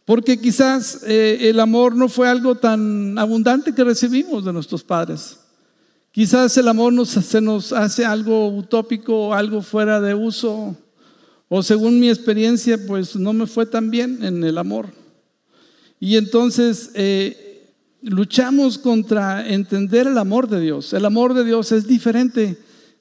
porque 0.05 0.41
quizás 0.41 1.03
eh, 1.05 1.51
el 1.51 1.61
amor 1.61 1.95
no 1.95 2.09
fue 2.09 2.29
algo 2.29 2.55
tan 2.55 3.19
abundante 3.19 3.75
que 3.75 3.85
recibimos 3.85 4.45
de 4.45 4.53
nuestros 4.53 4.83
padres. 4.83 5.39
Quizás 6.16 6.56
el 6.56 6.66
amor 6.66 6.94
nos, 6.94 7.11
se 7.11 7.42
nos 7.42 7.75
hace 7.75 8.02
algo 8.02 8.49
utópico, 8.49 9.35
algo 9.35 9.61
fuera 9.61 10.00
de 10.00 10.14
uso, 10.14 10.75
o 11.46 11.62
según 11.62 12.00
mi 12.00 12.08
experiencia, 12.08 12.78
pues 12.87 13.16
no 13.16 13.35
me 13.35 13.46
fue 13.46 13.66
tan 13.66 13.90
bien 13.90 14.25
en 14.25 14.42
el 14.42 14.56
amor. 14.56 14.87
Y 16.00 16.16
entonces 16.16 16.90
eh, 16.94 17.70
luchamos 18.00 18.78
contra 18.78 19.46
entender 19.46 20.06
el 20.06 20.16
amor 20.16 20.49
de 20.49 20.58
Dios. 20.58 20.94
El 20.94 21.04
amor 21.04 21.35
de 21.35 21.44
Dios 21.44 21.70
es 21.73 21.87
diferente 21.87 22.56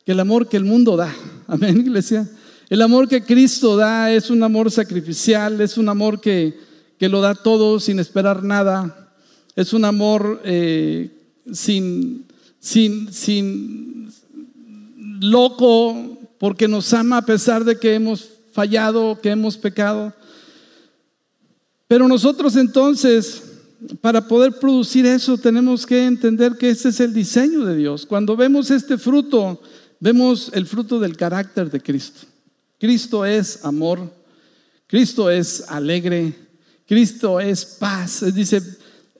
que 0.05 0.11
el 0.11 0.19
amor 0.19 0.49
que 0.49 0.57
el 0.57 0.65
mundo 0.65 0.97
da. 0.97 1.15
Amén, 1.47 1.79
iglesia. 1.79 2.29
El 2.69 2.81
amor 2.81 3.07
que 3.07 3.23
Cristo 3.23 3.77
da 3.77 4.11
es 4.11 4.29
un 4.29 4.43
amor 4.43 4.69
sacrificial, 4.71 5.61
es 5.61 5.77
un 5.77 5.87
amor 5.87 6.19
que, 6.19 6.59
que 6.99 7.07
lo 7.07 7.21
da 7.21 7.33
todo 7.33 7.79
sin 7.79 7.97
esperar 7.97 8.43
nada, 8.43 9.09
es 9.55 9.71
un 9.71 9.85
amor 9.85 10.41
eh, 10.43 11.11
sin, 11.53 12.25
sin, 12.65 13.13
sin 13.13 14.11
loco, 15.19 16.17
porque 16.39 16.67
nos 16.67 16.91
ama 16.95 17.17
a 17.17 17.21
pesar 17.25 17.63
de 17.63 17.77
que 17.77 17.93
hemos 17.93 18.27
fallado, 18.53 19.21
que 19.21 19.29
hemos 19.29 19.55
pecado. 19.55 20.11
Pero 21.87 22.07
nosotros 22.07 22.55
entonces, 22.55 23.43
para 24.01 24.27
poder 24.27 24.53
producir 24.53 25.05
eso, 25.05 25.37
tenemos 25.37 25.85
que 25.85 26.07
entender 26.07 26.57
que 26.57 26.71
ese 26.71 26.89
es 26.89 26.99
el 26.99 27.13
diseño 27.13 27.65
de 27.65 27.75
Dios. 27.75 28.03
Cuando 28.03 28.35
vemos 28.35 28.71
este 28.71 28.97
fruto, 28.97 29.61
vemos 29.99 30.49
el 30.51 30.65
fruto 30.65 30.99
del 30.99 31.15
carácter 31.15 31.69
de 31.69 31.79
Cristo. 31.79 32.21
Cristo 32.79 33.25
es 33.25 33.63
amor, 33.63 34.11
Cristo 34.87 35.29
es 35.29 35.65
alegre, 35.69 36.33
Cristo 36.87 37.39
es 37.39 37.63
paz. 37.63 38.25
Dice, 38.33 38.59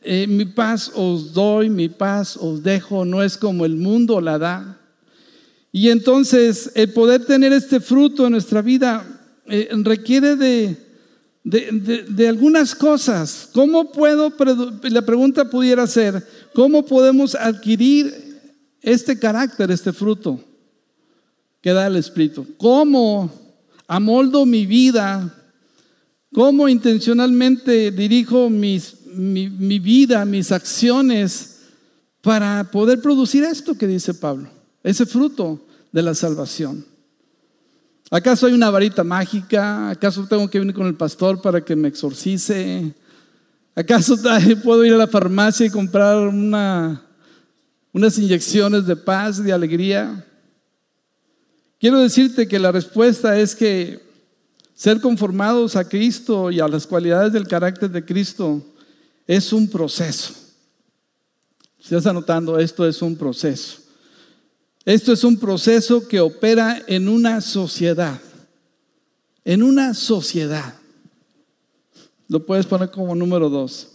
eh, 0.05 0.27
mi 0.27 0.45
paz 0.45 0.91
os 0.93 1.33
doy, 1.33 1.69
mi 1.69 1.89
paz 1.89 2.38
os 2.38 2.62
dejo, 2.62 3.05
no 3.05 3.24
es 3.24 3.38
como 3.38 3.65
el 3.65 3.75
mundo 3.75 4.21
la 4.21 4.38
da. 4.38 4.79
Y 5.71 5.89
entonces 5.89 6.71
el 6.75 6.93
poder 6.93 7.25
tener 7.25 7.51
este 7.51 7.79
fruto 7.79 8.25
en 8.25 8.33
nuestra 8.33 8.62
vida 8.62 9.05
eh, 9.47 9.69
requiere 9.83 10.35
de, 10.35 10.77
de, 11.43 12.27
algunas 12.27 12.74
cosas. 12.74 13.50
¿Cómo 13.51 13.91
puedo, 13.91 14.33
la 14.83 15.01
pregunta 15.01 15.50
pudiera 15.50 15.85
ser, 15.85 16.25
¿cómo 16.53 16.85
podemos 16.85 17.35
adquirir 17.35 18.39
este 18.81 19.17
carácter, 19.19 19.69
este 19.71 19.91
fruto 19.91 20.39
que 21.62 21.74
da 21.74 21.88
el 21.88 21.95
Espíritu? 21.95 22.47
¿Cómo 22.57 23.31
amoldo 23.88 24.45
mi 24.45 24.65
vida? 24.65 25.35
¿Cómo 26.33 26.67
intencionalmente 26.67 27.91
dirijo 27.91 28.50
mis, 28.50 29.04
mi, 29.17 29.79
vida, 29.79 30.25
mis 30.25 30.51
acciones 30.51 31.57
para 32.22 32.63
poder 32.72 33.01
producir 33.01 33.43
esto 33.43 33.77
que 33.77 33.88
dice 33.88 34.13
Pablo? 34.13 34.50
Ese 34.84 35.05
fruto 35.05 35.65
de 35.91 36.01
la 36.01 36.13
salvación. 36.13 36.86
¿Acaso 38.12 38.45
hay 38.45 38.53
una 38.53 38.69
varita 38.69 39.03
mágica? 39.03 39.89
¿Acaso 39.89 40.27
tengo 40.27 40.50
que 40.50 40.60
venir 40.60 40.75
con 40.75 40.88
el 40.88 40.95
pastor 40.95 41.41
para 41.41 41.63
que 41.63 41.75
me 41.75 41.88
exorcice? 41.88 42.93
¿Acaso 43.74 44.17
puedo 44.63 44.86
ir 44.86 44.93
a 44.93 44.98
la 44.98 45.07
farmacia 45.07 45.65
y 45.65 45.69
comprar 45.69 46.27
una, 46.27 47.03
unas 47.91 48.17
inyecciones 48.17 48.86
de 48.86 48.95
paz, 48.95 49.43
de 49.43 49.51
alegría? 49.51 50.25
Quiero 51.79 52.00
decirte 52.00 52.48
que 52.48 52.60
la 52.60 52.72
respuesta 52.72 53.38
es 53.38 53.55
que 53.55 54.00
ser 54.74 55.00
conformados 55.00 55.75
a 55.75 55.88
Cristo 55.88 56.51
y 56.51 56.60
a 56.60 56.67
las 56.67 56.86
cualidades 56.86 57.34
del 57.34 57.48
carácter 57.48 57.89
de 57.89 58.05
Cristo 58.05 58.75
es 59.27 59.53
un 59.53 59.67
proceso. 59.67 60.34
Si 61.79 61.96
estás 61.96 62.08
anotando, 62.08 62.58
esto 62.60 62.88
es 62.88 63.01
un 63.01 63.15
proceso. 63.15 63.77
Esto 64.86 65.13
es 65.13 65.24
un 65.24 65.38
proceso 65.38 66.08
que 66.08 66.20
opera 66.20 66.84
en 66.88 67.08
una 67.08 67.41
sociedad. 67.41 68.20
En 69.44 69.63
una 69.63 69.94
sociedad. 69.94 70.75
Lo 72.28 72.45
puedes 72.45 72.65
poner 72.65 72.89
como 72.89 73.13
número 73.15 73.49
dos. 73.49 73.89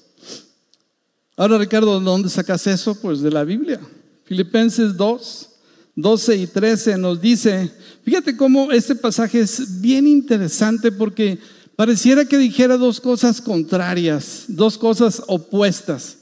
Ahora, 1.36 1.58
Ricardo, 1.58 1.98
¿de 1.98 2.04
dónde 2.04 2.28
sacas 2.28 2.66
eso? 2.66 2.94
Pues 2.94 3.20
de 3.20 3.30
la 3.30 3.44
Biblia. 3.44 3.80
Filipenses 4.24 4.96
2, 4.96 5.48
12 5.96 6.36
y 6.36 6.46
13 6.46 6.98
nos 6.98 7.20
dice, 7.20 7.72
fíjate 8.04 8.36
cómo 8.36 8.70
este 8.70 8.94
pasaje 8.94 9.40
es 9.40 9.80
bien 9.80 10.06
interesante 10.06 10.92
porque 10.92 11.38
pareciera 11.80 12.26
que 12.26 12.36
dijera 12.36 12.76
dos 12.76 13.00
cosas 13.00 13.40
contrarias, 13.40 14.44
dos 14.48 14.76
cosas 14.76 15.22
opuestas. 15.28 16.18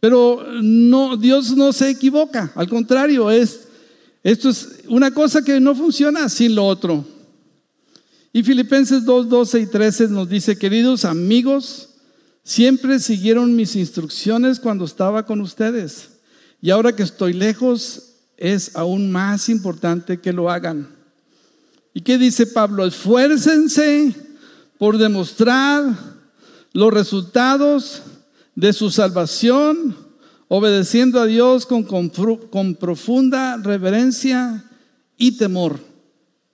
Pero 0.00 0.42
no, 0.62 1.18
Dios 1.18 1.54
no 1.54 1.74
se 1.74 1.90
equivoca, 1.90 2.50
al 2.54 2.66
contrario, 2.66 3.30
es 3.30 3.68
esto 4.22 4.48
es 4.48 4.78
una 4.88 5.10
cosa 5.10 5.42
que 5.42 5.60
no 5.60 5.74
funciona 5.74 6.30
sin 6.30 6.54
lo 6.54 6.64
otro. 6.64 7.04
Y 8.32 8.42
Filipenses 8.42 9.04
2, 9.04 9.28
12 9.28 9.60
y 9.60 9.66
13 9.66 10.08
nos 10.08 10.30
dice, 10.30 10.56
queridos 10.56 11.04
amigos, 11.04 11.90
siempre 12.42 12.98
siguieron 12.98 13.54
mis 13.54 13.76
instrucciones 13.76 14.58
cuando 14.58 14.86
estaba 14.86 15.26
con 15.26 15.42
ustedes. 15.42 16.08
Y 16.62 16.70
ahora 16.70 16.96
que 16.96 17.02
estoy 17.02 17.34
lejos, 17.34 18.14
es 18.38 18.74
aún 18.74 19.12
más 19.12 19.50
importante 19.50 20.22
que 20.22 20.32
lo 20.32 20.48
hagan. 20.48 20.88
¿Y 21.92 22.00
qué 22.00 22.16
dice 22.16 22.46
Pablo? 22.46 22.86
Esfuércense 22.86 24.25
por 24.78 24.98
demostrar 24.98 25.84
los 26.72 26.92
resultados 26.92 28.02
de 28.54 28.72
su 28.72 28.90
salvación 28.90 30.06
obedeciendo 30.48 31.20
a 31.20 31.26
Dios 31.26 31.66
con, 31.66 32.74
profunda 32.74 33.56
reverencia 33.56 34.64
y 35.16 35.32
temor. 35.32 35.80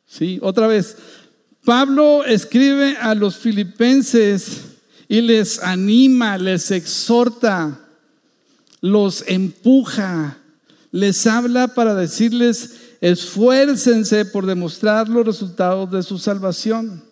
¿Sí? 0.07 0.39
Otra 0.43 0.67
vez, 0.67 0.97
Pablo 1.65 2.25
escribe 2.25 2.97
a 3.01 3.15
los 3.15 3.37
filipenses 3.37 4.63
y 5.09 5.21
les 5.21 5.63
anima, 5.63 6.39
les 6.39 6.71
exhorta, 6.71 7.81
los 8.81 9.25
empuja, 9.27 10.39
les 10.91 11.27
habla 11.27 11.69
para 11.69 11.95
decirles, 11.95 12.77
esfuércense 13.01 14.25
por 14.25 14.47
demostrar 14.47 15.09
los 15.09 15.27
resultados 15.27 15.91
de 15.91 16.03
su 16.03 16.19
salvación. 16.19 17.03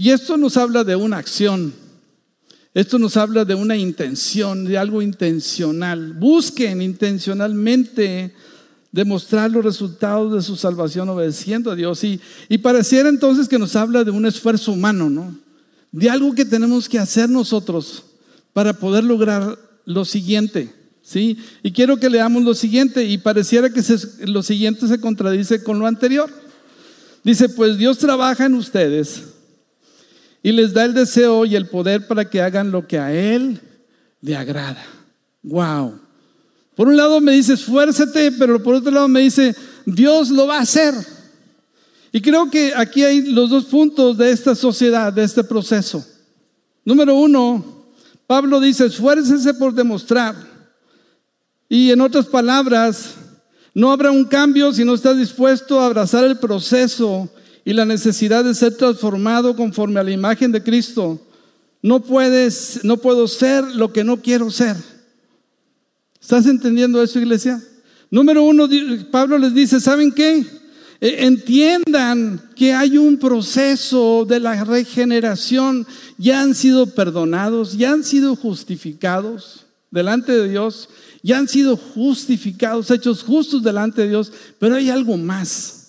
Y 0.00 0.12
esto 0.12 0.38
nos 0.38 0.56
habla 0.56 0.82
de 0.82 0.96
una 0.96 1.18
acción. 1.18 1.74
Esto 2.72 2.98
nos 2.98 3.18
habla 3.18 3.44
de 3.44 3.54
una 3.54 3.76
intención, 3.76 4.64
de 4.64 4.78
algo 4.78 5.02
intencional. 5.02 6.14
Busquen 6.14 6.80
intencionalmente 6.80 8.34
demostrar 8.90 9.50
los 9.50 9.62
resultados 9.62 10.32
de 10.32 10.40
su 10.40 10.56
salvación 10.56 11.10
obedeciendo 11.10 11.70
a 11.70 11.76
Dios. 11.76 12.02
Y, 12.02 12.18
pareciera 12.62 13.10
entonces 13.10 13.46
que 13.46 13.58
nos 13.58 13.76
habla 13.76 14.02
de 14.02 14.10
un 14.10 14.24
esfuerzo 14.24 14.72
humano, 14.72 15.10
¿no? 15.10 15.36
De 15.92 16.08
algo 16.08 16.34
que 16.34 16.46
tenemos 16.46 16.88
que 16.88 16.98
hacer 16.98 17.28
nosotros 17.28 18.02
para 18.54 18.72
poder 18.72 19.04
lograr 19.04 19.58
lo 19.84 20.06
siguiente. 20.06 20.72
¿Sí? 21.02 21.36
Y 21.62 21.72
quiero 21.72 21.98
que 21.98 22.08
leamos 22.08 22.42
lo 22.42 22.54
siguiente 22.54 23.04
y 23.04 23.18
pareciera 23.18 23.68
que 23.68 23.82
lo 24.20 24.42
siguiente 24.42 24.88
se 24.88 24.98
contradice 24.98 25.62
con 25.62 25.78
lo 25.78 25.86
anterior. 25.86 26.30
Dice, 27.22 27.50
pues 27.50 27.76
Dios 27.76 27.98
trabaja 27.98 28.46
en 28.46 28.54
ustedes 28.54 29.24
y 30.42 30.52
les 30.52 30.72
da 30.72 30.84
el 30.84 30.94
deseo 30.94 31.44
y 31.44 31.56
el 31.56 31.68
poder 31.68 32.06
para 32.06 32.28
que 32.28 32.40
hagan 32.40 32.70
lo 32.70 32.86
que 32.86 32.98
a 32.98 33.12
Él 33.12 33.60
le 34.20 34.36
agrada. 34.36 34.84
Wow. 35.42 35.98
Por 36.74 36.88
un 36.88 36.96
lado 36.96 37.20
me 37.20 37.32
dice, 37.32 37.54
esfuérzate, 37.54 38.32
pero 38.32 38.62
por 38.62 38.74
otro 38.74 38.90
lado 38.90 39.08
me 39.08 39.20
dice, 39.20 39.54
Dios 39.84 40.30
lo 40.30 40.46
va 40.46 40.58
a 40.58 40.62
hacer. 40.62 40.94
Y 42.12 42.20
creo 42.20 42.50
que 42.50 42.72
aquí 42.74 43.04
hay 43.04 43.22
los 43.22 43.50
dos 43.50 43.66
puntos 43.66 44.16
de 44.16 44.30
esta 44.30 44.54
sociedad, 44.54 45.12
de 45.12 45.22
este 45.22 45.44
proceso. 45.44 46.04
Número 46.84 47.14
uno, 47.14 47.84
Pablo 48.26 48.60
dice, 48.60 48.86
esfuércese 48.86 49.54
por 49.54 49.74
demostrar. 49.74 50.34
Y 51.68 51.90
en 51.90 52.00
otras 52.00 52.26
palabras, 52.26 53.14
no 53.74 53.92
habrá 53.92 54.10
un 54.10 54.24
cambio 54.24 54.72
si 54.72 54.84
no 54.84 54.94
estás 54.94 55.18
dispuesto 55.18 55.78
a 55.78 55.86
abrazar 55.86 56.24
el 56.24 56.38
proceso 56.38 57.28
y 57.70 57.72
la 57.72 57.84
necesidad 57.84 58.42
de 58.42 58.52
ser 58.52 58.76
transformado 58.76 59.54
conforme 59.54 60.00
a 60.00 60.02
la 60.02 60.10
imagen 60.10 60.50
de 60.50 60.60
Cristo. 60.60 61.24
No 61.80 62.00
puedes, 62.00 62.80
no 62.82 62.96
puedo 62.96 63.28
ser 63.28 63.62
lo 63.62 63.92
que 63.92 64.02
no 64.02 64.20
quiero 64.20 64.50
ser. 64.50 64.74
¿Estás 66.20 66.46
entendiendo 66.46 67.00
eso, 67.00 67.20
iglesia? 67.20 67.62
Número 68.10 68.42
uno, 68.42 68.68
Pablo 69.12 69.38
les 69.38 69.54
dice, 69.54 69.78
¿saben 69.78 70.10
qué? 70.10 70.44
E, 71.00 71.24
entiendan 71.26 72.42
que 72.56 72.72
hay 72.72 72.98
un 72.98 73.16
proceso 73.18 74.26
de 74.28 74.40
la 74.40 74.64
regeneración. 74.64 75.86
Ya 76.18 76.42
han 76.42 76.56
sido 76.56 76.86
perdonados, 76.86 77.78
ya 77.78 77.92
han 77.92 78.02
sido 78.02 78.34
justificados 78.34 79.64
delante 79.92 80.32
de 80.32 80.48
Dios, 80.48 80.88
ya 81.22 81.38
han 81.38 81.46
sido 81.46 81.76
justificados, 81.76 82.90
hechos 82.90 83.22
justos 83.22 83.62
delante 83.62 84.02
de 84.02 84.08
Dios, 84.08 84.32
pero 84.58 84.74
hay 84.74 84.90
algo 84.90 85.16
más. 85.16 85.79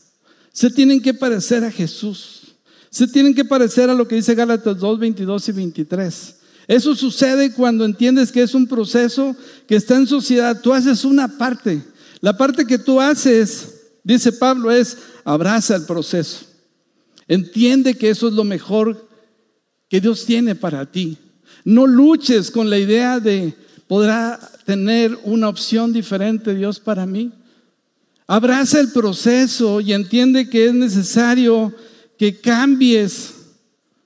Se 0.52 0.70
tienen 0.70 1.02
que 1.02 1.14
parecer 1.14 1.64
a 1.64 1.72
Jesús. 1.72 2.56
Se 2.90 3.08
tienen 3.08 3.34
que 3.34 3.46
parecer 3.46 3.90
a 3.90 3.94
lo 3.94 4.08
que 4.08 4.16
dice 4.16 4.36
Gálatas 4.36 4.78
2, 4.78 5.00
22 5.00 5.50
y 5.50 5.52
23. 5.54 6.36
Eso 6.68 6.96
sucede 6.96 7.54
cuando 7.54 7.86
entiendes 7.86 8.32
que 8.32 8.44
es 8.44 8.54
un 8.54 8.68
proceso 8.68 9.36
que 9.68 9.76
está 9.76 9.96
en 9.96 10.08
sociedad. 10.08 10.62
Tú 10.62 10.74
haces 10.74 11.06
una 11.06 11.28
parte. 11.38 11.82
La 12.20 12.38
parte 12.38 12.66
que 12.66 12.78
tú 12.78 13.00
haces, 13.00 13.82
dice 14.04 14.32
Pablo, 14.32 14.72
es 14.72 14.98
abraza 15.24 15.76
el 15.76 15.86
proceso. 15.86 16.46
Entiende 17.28 17.96
que 17.96 18.10
eso 18.10 18.28
es 18.28 18.34
lo 18.34 18.44
mejor 18.44 19.08
que 19.90 20.02
Dios 20.02 20.26
tiene 20.26 20.56
para 20.56 20.86
ti. 20.86 21.18
No 21.64 21.88
luches 21.88 22.52
con 22.52 22.70
la 22.70 22.78
idea 22.78 23.20
de 23.20 23.56
podrá 23.88 24.40
tener 24.66 25.18
una 25.24 25.50
opción 25.50 25.94
diferente 25.94 26.56
Dios 26.56 26.80
para 26.80 27.06
mí. 27.06 27.32
Abraza 28.32 28.80
el 28.80 28.94
proceso 28.94 29.82
y 29.82 29.91
entiende 29.91 30.50
que 30.50 30.67
es 30.67 30.74
necesario 30.74 31.74
que 32.17 32.39
cambies 32.39 33.34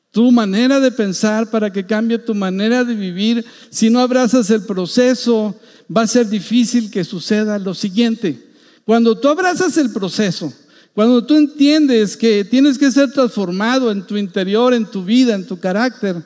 tu 0.10 0.32
manera 0.32 0.80
de 0.80 0.90
pensar, 0.92 1.52
para 1.52 1.72
que 1.72 1.86
cambie 1.86 2.18
tu 2.18 2.34
manera 2.34 2.84
de 2.84 2.96
vivir. 2.96 3.46
Si 3.70 3.92
no 3.92 4.00
abrazas 4.00 4.50
el 4.50 4.64
proceso, 4.64 5.56
va 5.96 6.02
a 6.02 6.08
ser 6.08 6.28
difícil 6.28 6.90
que 6.90 7.04
suceda 7.04 7.60
lo 7.60 7.76
siguiente. 7.76 8.44
Cuando 8.84 9.16
tú 9.16 9.28
abrazas 9.28 9.78
el 9.78 9.92
proceso, 9.92 10.52
cuando 10.96 11.24
tú 11.24 11.36
entiendes 11.36 12.18
que 12.18 12.44
tienes 12.44 12.80
que 12.80 12.90
ser 12.90 13.12
transformado 13.12 13.92
en 13.92 14.08
tu 14.08 14.18
interior, 14.18 14.74
en 14.74 14.88
tu 14.88 15.06
vida, 15.06 15.36
en 15.36 15.46
tu 15.46 15.60
carácter, 15.60 16.26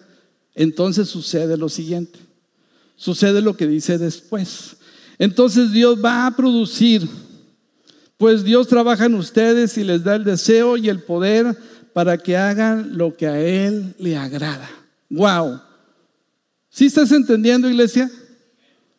entonces 0.56 1.10
sucede 1.10 1.58
lo 1.58 1.68
siguiente. 1.68 2.18
Sucede 2.96 3.42
lo 3.42 3.58
que 3.58 3.68
dice 3.68 3.98
después. 3.98 4.78
Entonces 5.18 5.74
Dios 5.74 6.00
va 6.02 6.28
a 6.28 6.34
producir, 6.34 7.06
pues 8.20 8.44
Dios 8.44 8.68
trabaja 8.68 9.06
en 9.06 9.16
ustedes 9.16 9.78
y 9.78 9.84
les 9.86 10.04
da 10.04 10.16
el 10.16 10.26
deseo 10.26 10.76
y 10.76 10.90
el 10.90 11.02
poder 11.02 11.58
para 11.94 12.18
que 12.18 12.36
hagan 12.36 12.98
lo 12.98 13.16
que 13.16 13.26
a 13.26 13.40
Él 13.40 13.96
le 13.98 14.18
agrada. 14.18 14.70
Wow. 15.10 15.62
¿Sí 16.70 16.88
estás 16.88 17.14
entendiendo, 17.14 17.70
iglesia? 17.70 18.12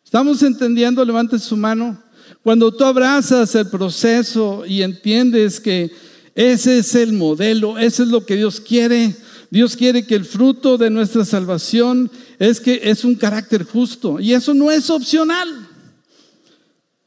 ¿Estamos 0.02 0.42
entendiendo? 0.42 1.04
Levante 1.04 1.38
su 1.38 1.54
mano. 1.54 2.02
Cuando 2.42 2.72
tú 2.72 2.82
abrazas 2.82 3.54
el 3.54 3.68
proceso 3.68 4.64
y 4.64 4.80
entiendes 4.80 5.60
que 5.60 5.90
ese 6.34 6.78
es 6.78 6.94
el 6.94 7.12
modelo, 7.12 7.76
ese 7.76 8.04
es 8.04 8.08
lo 8.08 8.24
que 8.24 8.36
Dios 8.36 8.58
quiere, 8.58 9.14
Dios 9.50 9.76
quiere 9.76 10.06
que 10.06 10.14
el 10.14 10.24
fruto 10.24 10.78
de 10.78 10.88
nuestra 10.88 11.26
salvación 11.26 12.10
es 12.38 12.58
que 12.58 12.80
es 12.84 13.04
un 13.04 13.16
carácter 13.16 13.64
justo. 13.64 14.18
Y 14.18 14.32
eso 14.32 14.54
no 14.54 14.70
es 14.70 14.88
opcional. 14.88 15.68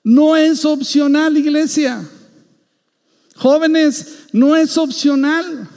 No 0.03 0.35
es 0.35 0.65
opcional, 0.65 1.37
iglesia. 1.37 2.03
Jóvenes, 3.35 4.25
no 4.31 4.55
es 4.55 4.77
opcional. 4.77 5.69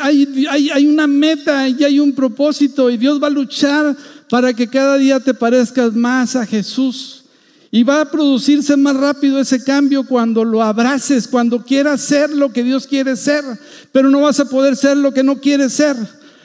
Hay, 0.00 0.86
una 0.86 1.06
meta 1.06 1.68
y 1.68 1.84
hay 1.84 2.00
un 2.00 2.12
propósito 2.12 2.90
y 2.90 2.96
Dios 2.96 3.22
va 3.22 3.28
a 3.28 3.30
luchar 3.30 3.96
para 4.28 4.52
que 4.52 4.66
cada 4.66 4.98
día 4.98 5.20
te 5.20 5.32
parezcas 5.32 5.94
más 5.94 6.34
a 6.34 6.44
Jesús. 6.44 7.24
Y 7.70 7.82
va 7.84 8.00
a 8.00 8.10
producirse 8.10 8.76
más 8.76 8.96
rápido 8.96 9.38
ese 9.38 9.62
cambio 9.62 10.04
cuando 10.04 10.42
lo 10.42 10.62
abraces, 10.62 11.28
cuando 11.28 11.62
quieras 11.62 12.00
ser 12.00 12.30
lo 12.30 12.50
que 12.50 12.64
Dios 12.64 12.86
quiere 12.86 13.14
ser, 13.14 13.44
pero 13.92 14.08
no 14.08 14.22
vas 14.22 14.40
a 14.40 14.46
poder 14.46 14.74
ser 14.74 14.96
lo 14.96 15.12
que 15.12 15.22
no 15.22 15.38
quieres 15.38 15.74
ser. 15.74 15.94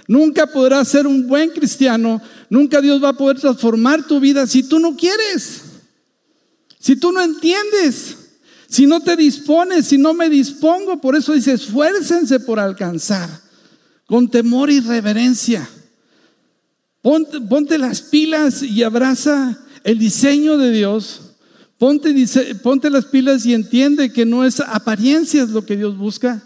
Nunca 0.06 0.46
podrás 0.46 0.90
ser 0.90 1.08
un 1.08 1.26
buen 1.26 1.50
cristiano, 1.50 2.22
nunca 2.50 2.82
Dios 2.82 3.02
va 3.02 3.10
a 3.10 3.14
poder 3.14 3.40
transformar 3.40 4.06
tu 4.06 4.20
vida 4.20 4.46
si 4.46 4.64
tú 4.64 4.80
no 4.80 4.98
quieres, 4.98 5.63
si 6.84 6.98
tú 6.98 7.14
no 7.14 7.22
entiendes, 7.22 8.18
si 8.68 8.86
no 8.86 9.00
te 9.00 9.16
dispones, 9.16 9.86
si 9.86 9.98
no 9.98 10.14
me 10.14 10.30
dispongo. 10.30 11.00
Por 11.00 11.16
eso 11.16 11.32
dice, 11.32 11.54
esfuércense 11.54 12.42
por 12.42 12.60
alcanzar, 12.60 13.30
con 14.06 14.30
temor 14.30 14.70
y 14.70 14.82
reverencia. 14.82 15.66
Ponte, 17.02 17.78
las 17.78 18.02
pilas 18.02 18.64
y 18.64 18.84
abraza 18.84 19.64
el 19.86 19.98
diseño 19.98 20.58
de 20.58 20.72
Dios, 20.72 21.22
ponte, 21.78 22.14
ponte 22.62 22.90
las 22.90 23.06
pilas 23.06 23.46
y 23.46 23.54
entiende 23.54 24.12
que 24.12 24.26
no 24.26 24.44
es 24.44 24.60
apariencias 24.60 25.52
lo 25.52 25.66
que 25.66 25.78
Dios 25.78 25.98
busca, 25.98 26.44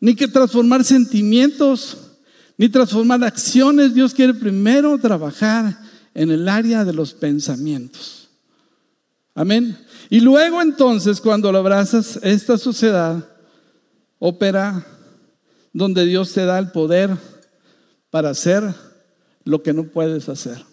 ni 0.00 0.14
que 0.14 0.28
transformar 0.28 0.82
sentimientos, 0.82 1.98
ni 2.56 2.70
transformar 2.70 3.22
acciones. 3.22 3.92
Dios 3.92 4.14
quiere 4.14 4.32
primero 4.32 4.96
trabajar 4.96 5.78
en 6.14 6.30
el 6.30 6.48
área 6.48 6.86
de 6.86 6.94
los 6.94 7.12
pensamientos. 7.12 8.25
Amén. 9.36 9.76
Y 10.08 10.20
luego 10.20 10.62
entonces, 10.62 11.20
cuando 11.20 11.52
lo 11.52 11.58
abrazas, 11.58 12.18
esta 12.22 12.56
sociedad 12.56 13.22
opera 14.18 14.86
donde 15.74 16.06
Dios 16.06 16.32
te 16.32 16.46
da 16.46 16.58
el 16.58 16.70
poder 16.70 17.14
para 18.08 18.30
hacer 18.30 18.64
lo 19.44 19.62
que 19.62 19.74
no 19.74 19.84
puedes 19.84 20.30
hacer. 20.30 20.64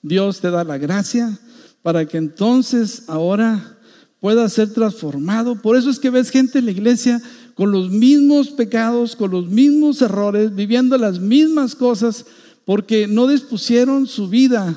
Dios 0.00 0.40
te 0.40 0.52
da 0.52 0.62
la 0.62 0.78
gracia 0.78 1.36
para 1.82 2.06
que 2.06 2.18
entonces 2.18 3.02
ahora 3.08 3.76
pueda 4.20 4.48
ser 4.48 4.72
transformado. 4.72 5.60
Por 5.60 5.76
eso 5.76 5.90
es 5.90 5.98
que 5.98 6.10
ves 6.10 6.30
gente 6.30 6.60
en 6.60 6.66
la 6.66 6.70
iglesia 6.70 7.20
con 7.54 7.72
los 7.72 7.90
mismos 7.90 8.50
pecados, 8.50 9.16
con 9.16 9.32
los 9.32 9.48
mismos 9.48 10.00
errores, 10.02 10.54
viviendo 10.54 10.96
las 10.98 11.18
mismas 11.18 11.74
cosas, 11.74 12.26
porque 12.64 13.08
no 13.08 13.26
dispusieron 13.26 14.06
su 14.06 14.28
vida 14.28 14.72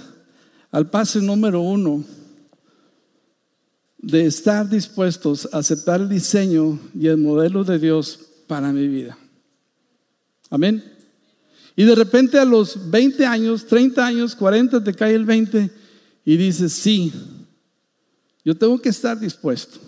al 0.72 0.90
pase 0.90 1.22
número 1.22 1.62
uno 1.62 2.04
de 4.06 4.28
estar 4.28 4.70
dispuestos 4.70 5.50
a 5.52 5.58
aceptar 5.58 6.00
el 6.00 6.08
diseño 6.08 6.80
y 6.94 7.08
el 7.08 7.18
modelo 7.18 7.64
de 7.64 7.80
Dios 7.80 8.20
para 8.46 8.72
mi 8.72 8.88
vida. 8.88 9.18
Amén. 10.52 10.84
Y 11.76 11.84
de 11.86 11.96
repente 11.96 12.38
a 12.38 12.46
los 12.46 12.92
20 12.92 13.26
años, 13.26 13.66
30 13.66 14.06
años, 14.06 14.36
40 14.36 14.84
te 14.84 14.94
cae 14.94 15.16
el 15.16 15.26
20 15.26 15.72
y 16.24 16.38
dices, 16.38 16.72
sí, 16.72 17.12
yo 18.44 18.56
tengo 18.56 18.80
que 18.80 18.90
estar 18.90 19.20
dispuesto. 19.20 19.80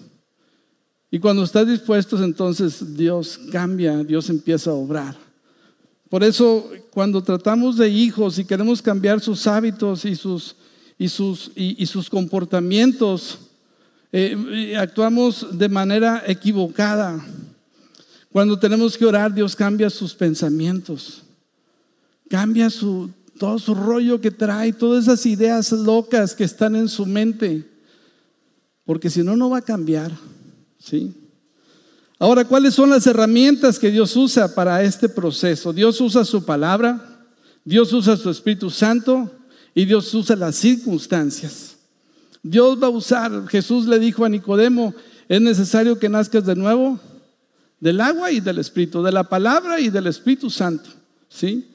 Y 1.12 1.20
cuando 1.20 1.44
estás 1.44 1.68
dispuesto, 1.68 2.22
entonces 2.24 2.98
Dios 2.98 3.40
cambia, 3.52 4.04
Dios 4.04 4.32
empieza 4.32 4.72
a 4.72 4.74
obrar. 4.74 5.16
Por 6.10 6.24
eso, 6.24 6.72
cuando 6.90 7.22
tratamos 7.22 7.78
de 7.78 7.88
hijos 7.88 8.40
y 8.40 8.46
queremos 8.46 8.82
cambiar 8.82 9.22
sus 9.22 9.46
hábitos 9.46 10.06
y 10.06 10.16
sus, 10.16 10.56
y 10.98 11.08
sus, 11.08 11.52
y, 11.56 11.86
sus 11.86 12.10
comportamientos, 12.10 13.47
eh, 14.20 14.76
actuamos 14.76 15.46
de 15.52 15.70
manera 15.70 16.24
equivocada. 16.26 17.24
Cuando 18.32 18.58
tenemos 18.58 18.98
que 18.98 19.06
orar, 19.06 19.32
Dios 19.32 19.56
cambia 19.56 19.92
sus 19.92 20.16
pensamientos. 20.16 21.22
Cambia 22.28 22.72
su, 22.72 23.12
todo 23.38 23.60
su 23.60 23.76
rollo 23.76 24.20
que 24.20 24.32
trae, 24.32 24.74
todas 24.74 25.04
esas 25.04 25.24
ideas 25.28 25.72
locas 25.72 26.34
que 26.34 26.44
están 26.44 26.76
en 26.76 26.90
su 26.90 27.06
mente. 27.06 27.64
Porque 28.86 29.12
si 29.12 29.22
no, 29.22 29.36
no 29.36 29.52
va 29.52 29.60
a 29.60 29.62
cambiar. 29.62 30.12
¿sí? 30.80 31.14
Ahora, 32.18 32.44
¿cuáles 32.44 32.74
son 32.74 32.90
las 32.90 33.06
herramientas 33.06 33.78
que 33.78 33.92
Dios 33.92 34.16
usa 34.16 34.56
para 34.56 34.82
este 34.82 35.08
proceso? 35.08 35.72
Dios 35.72 36.02
usa 36.02 36.26
su 36.26 36.44
palabra, 36.44 37.24
Dios 37.64 37.94
usa 37.94 38.18
su 38.18 38.32
Espíritu 38.32 38.72
Santo 38.72 39.32
y 39.76 39.86
Dios 39.86 40.12
usa 40.16 40.36
las 40.36 40.56
circunstancias. 40.56 41.77
Dios 42.44 42.82
va 42.82 42.88
a 42.88 42.92
usar, 42.92 43.48
Jesús 43.48 43.86
le 43.86 44.00
dijo 44.00 44.26
a 44.26 44.30
Nicodemo, 44.30 44.94
es 45.28 45.42
necesario 45.42 46.00
que 46.00 46.10
nazcas 46.10 46.46
de 46.46 46.56
nuevo 46.56 47.00
del 47.80 48.02
agua 48.02 48.32
y 48.32 48.40
del 48.40 48.60
Espíritu, 48.60 49.04
de 49.04 49.12
la 49.12 49.24
palabra 49.24 49.80
y 49.80 49.90
del 49.90 50.08
Espíritu 50.08 50.50
Santo. 50.50 50.90
¿Sí? 51.30 51.68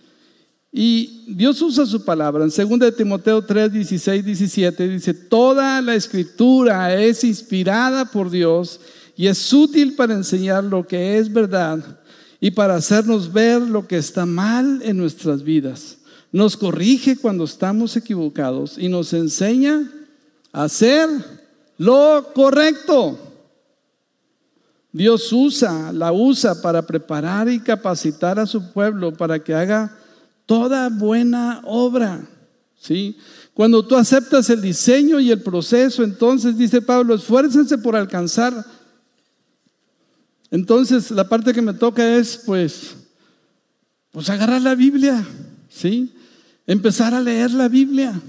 Y 0.72 1.24
Dios 1.28 1.60
usa 1.60 1.84
su 1.84 2.02
palabra. 2.04 2.44
En 2.44 2.50
2 2.80 2.96
Timoteo 2.96 3.42
3, 3.44 3.72
16, 3.72 4.24
17 4.24 4.88
dice, 4.88 5.12
toda 5.12 5.82
la 5.82 5.94
escritura 5.94 6.94
es 6.94 7.24
inspirada 7.24 8.06
por 8.06 8.30
Dios 8.30 8.80
y 9.14 9.26
es 9.26 9.52
útil 9.52 9.94
para 9.94 10.14
enseñar 10.14 10.64
lo 10.64 10.86
que 10.86 11.18
es 11.18 11.30
verdad 11.30 12.00
y 12.40 12.50
para 12.52 12.74
hacernos 12.74 13.32
ver 13.32 13.60
lo 13.60 13.86
que 13.86 13.98
está 13.98 14.24
mal 14.24 14.80
en 14.82 14.96
nuestras 14.96 15.42
vidas. 15.42 15.98
Nos 16.32 16.56
corrige 16.56 17.18
cuando 17.18 17.44
estamos 17.44 17.94
equivocados 17.94 18.78
y 18.78 18.88
nos 18.88 19.12
enseña 19.12 19.86
hacer 20.52 21.08
lo 21.78 22.32
correcto. 22.34 23.18
Dios 24.92 25.32
usa, 25.32 25.90
la 25.92 26.12
usa 26.12 26.60
para 26.60 26.82
preparar 26.82 27.48
y 27.48 27.58
capacitar 27.58 28.38
a 28.38 28.46
su 28.46 28.72
pueblo 28.72 29.12
para 29.12 29.42
que 29.42 29.54
haga 29.54 29.96
toda 30.44 30.90
buena 30.90 31.62
obra. 31.64 32.20
¿sí? 32.78 33.16
Cuando 33.54 33.86
tú 33.86 33.96
aceptas 33.96 34.50
el 34.50 34.60
diseño 34.60 35.18
y 35.18 35.30
el 35.30 35.42
proceso, 35.42 36.02
entonces 36.02 36.58
dice 36.58 36.82
Pablo, 36.82 37.14
esfuércense 37.14 37.78
por 37.78 37.96
alcanzar. 37.96 38.64
Entonces 40.50 41.10
la 41.10 41.28
parte 41.28 41.54
que 41.54 41.62
me 41.62 41.72
toca 41.72 42.16
es 42.16 42.42
pues, 42.44 42.94
pues 44.10 44.28
agarrar 44.28 44.60
la 44.60 44.74
Biblia, 44.74 45.26
¿sí? 45.70 46.12
Empezar 46.66 47.14
a 47.14 47.20
leer 47.22 47.52
la 47.52 47.68
Biblia, 47.68 48.20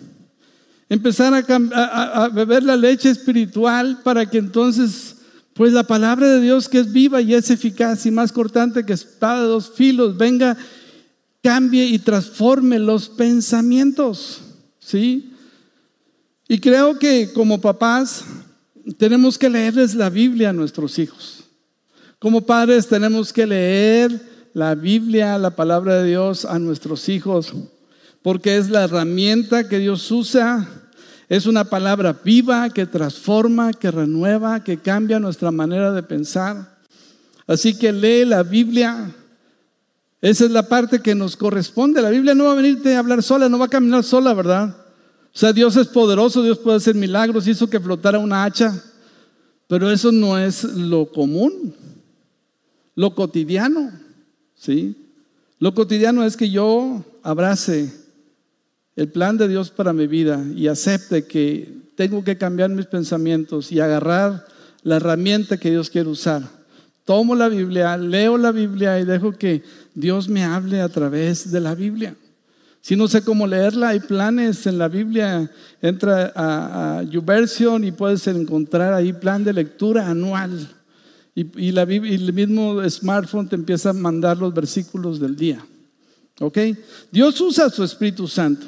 empezar 0.90 1.34
a, 1.34 2.30
beber 2.30 2.64
la 2.64 2.76
leche 2.76 3.10
espiritual 3.10 4.02
para 4.04 4.30
que 4.30 4.38
entonces 4.38 5.16
pues 5.54 5.72
la 5.72 5.84
palabra 5.84 6.28
de 6.28 6.42
Dios 6.42 6.68
que 6.68 6.80
es 6.80 6.92
viva 6.92 7.22
y 7.22 7.34
es 7.34 7.50
eficaz 7.50 8.06
y 8.06 8.12
más 8.12 8.32
cortante 8.32 8.86
que 8.86 8.94
espada 8.94 9.42
de 9.42 9.48
dos 9.48 9.72
filos 9.72 10.18
venga 10.18 10.58
cambie 11.44 11.86
y 11.86 12.00
transforme 12.00 12.80
los 12.80 13.10
pensamientos, 13.10 14.42
¿sí? 14.80 15.34
Y 16.48 16.60
creo 16.60 16.98
que 16.98 17.32
como 17.34 17.60
papás 17.60 18.24
tenemos 18.98 19.38
que 19.38 19.50
leerles 19.50 19.94
la 19.96 20.10
Biblia 20.10 20.50
a 20.50 20.54
nuestros 20.54 20.98
hijos. 21.00 21.44
Como 22.18 22.46
padres 22.46 22.88
tenemos 22.88 23.34
que 23.34 23.46
leer 23.46 24.22
la 24.54 24.76
Biblia, 24.76 25.38
la 25.38 25.56
palabra 25.56 26.02
de 26.02 26.10
Dios 26.10 26.46
a 26.46 26.60
nuestros 26.60 27.10
hijos, 27.10 27.54
porque 28.24 28.56
es 28.56 28.70
la 28.70 28.86
herramienta 28.86 29.68
que 29.68 29.78
Dios 29.78 30.10
usa. 30.10 30.68
Es 31.28 31.46
una 31.46 31.66
palabra 31.66 32.18
viva 32.24 32.70
que 32.70 32.86
transforma, 32.86 33.74
que 33.74 33.92
renueva, 33.92 34.64
que 34.64 34.78
cambia 34.78 35.20
nuestra 35.20 35.52
manera 35.52 35.92
de 35.92 36.02
pensar. 36.02 36.78
Así 37.46 37.78
que 37.78 37.92
lee 37.92 38.26
la 38.26 38.42
Biblia, 38.42 39.14
Esa 40.22 40.46
es 40.46 40.52
la 40.52 40.70
parte 40.70 41.02
que 41.02 41.14
nos 41.14 41.36
corresponde. 41.36 42.02
La 42.02 42.10
Biblia 42.10 42.34
no 42.34 42.46
va 42.46 42.54
a 42.54 42.56
venirte 42.56 42.96
a 42.96 43.00
hablar 43.00 43.22
sola, 43.22 43.50
no 43.50 43.60
va 43.60 43.66
a 43.66 43.70
caminar 43.70 44.06
sola, 44.06 44.34
¿verdad? 44.34 44.74
O 45.36 45.38
sea, 45.38 45.52
Dios 45.52 45.76
es 45.76 45.88
poderoso, 45.88 46.42
Dios 46.42 46.60
puede 46.60 46.78
hacer 46.78 46.96
milagros, 46.96 47.46
hizo 47.46 47.70
que 47.70 47.80
flotara 47.80 48.20
una 48.20 48.46
hacha, 48.46 48.82
pero 49.68 49.92
eso 49.92 50.14
no 50.14 50.38
es 50.38 50.64
lo 50.64 51.08
común, 51.08 51.76
lo 52.96 53.14
cotidiano, 53.14 53.92
¿sí? 54.56 54.96
Lo 55.60 55.74
cotidiano 55.74 56.24
es 56.24 56.38
que 56.38 56.50
yo 56.50 57.04
abrace 57.22 58.03
el 58.96 59.10
plan 59.10 59.38
de 59.38 59.48
Dios 59.48 59.72
para 59.72 59.94
mi 59.94 60.08
vida 60.08 60.44
y 60.56 60.68
acepte 60.68 61.26
que 61.26 61.84
tengo 61.96 62.24
que 62.24 62.38
cambiar 62.38 62.70
mis 62.70 62.86
pensamientos 62.86 63.72
y 63.72 63.80
agarrar 63.80 64.46
la 64.84 64.98
herramienta 64.98 65.58
que 65.58 65.72
Dios 65.72 65.90
quiere 65.90 66.10
usar. 66.10 66.44
Tomo 67.06 67.36
la 67.36 67.50
Biblia, 67.50 67.98
leo 67.98 68.38
la 68.38 68.52
Biblia 68.52 69.00
y 69.00 69.06
dejo 69.06 69.34
que 69.34 69.64
Dios 69.94 70.30
me 70.30 70.44
hable 70.44 70.82
a 70.82 70.90
través 70.90 71.52
de 71.52 71.60
la 71.60 71.76
Biblia. 71.76 72.16
Si 72.82 72.96
no 72.96 73.08
sé 73.08 73.24
cómo 73.24 73.48
leerla, 73.48 73.90
hay 73.90 74.02
planes 74.02 74.68
en 74.68 74.78
la 74.78 74.90
Biblia. 74.90 75.50
Entra 75.82 76.34
a, 76.36 77.00
a 77.00 77.04
YouVersion 77.04 77.84
y 77.86 77.92
puedes 77.94 78.28
encontrar 78.28 78.94
ahí 78.94 79.14
plan 79.14 79.44
de 79.44 79.54
lectura 79.54 80.10
anual. 80.10 80.70
Y, 81.34 81.48
y 81.58 81.70
el 81.70 82.34
mismo 82.34 82.88
smartphone 82.90 83.48
te 83.48 83.56
empieza 83.56 83.92
a 83.92 83.94
mandar 83.94 84.38
los 84.38 84.54
versículos 84.54 85.20
del 85.20 85.36
día. 85.36 85.66
¿Ok? 86.40 86.58
Dios 87.12 87.40
usa 87.42 87.70
su 87.70 87.84
Espíritu 87.84 88.28
Santo. 88.28 88.66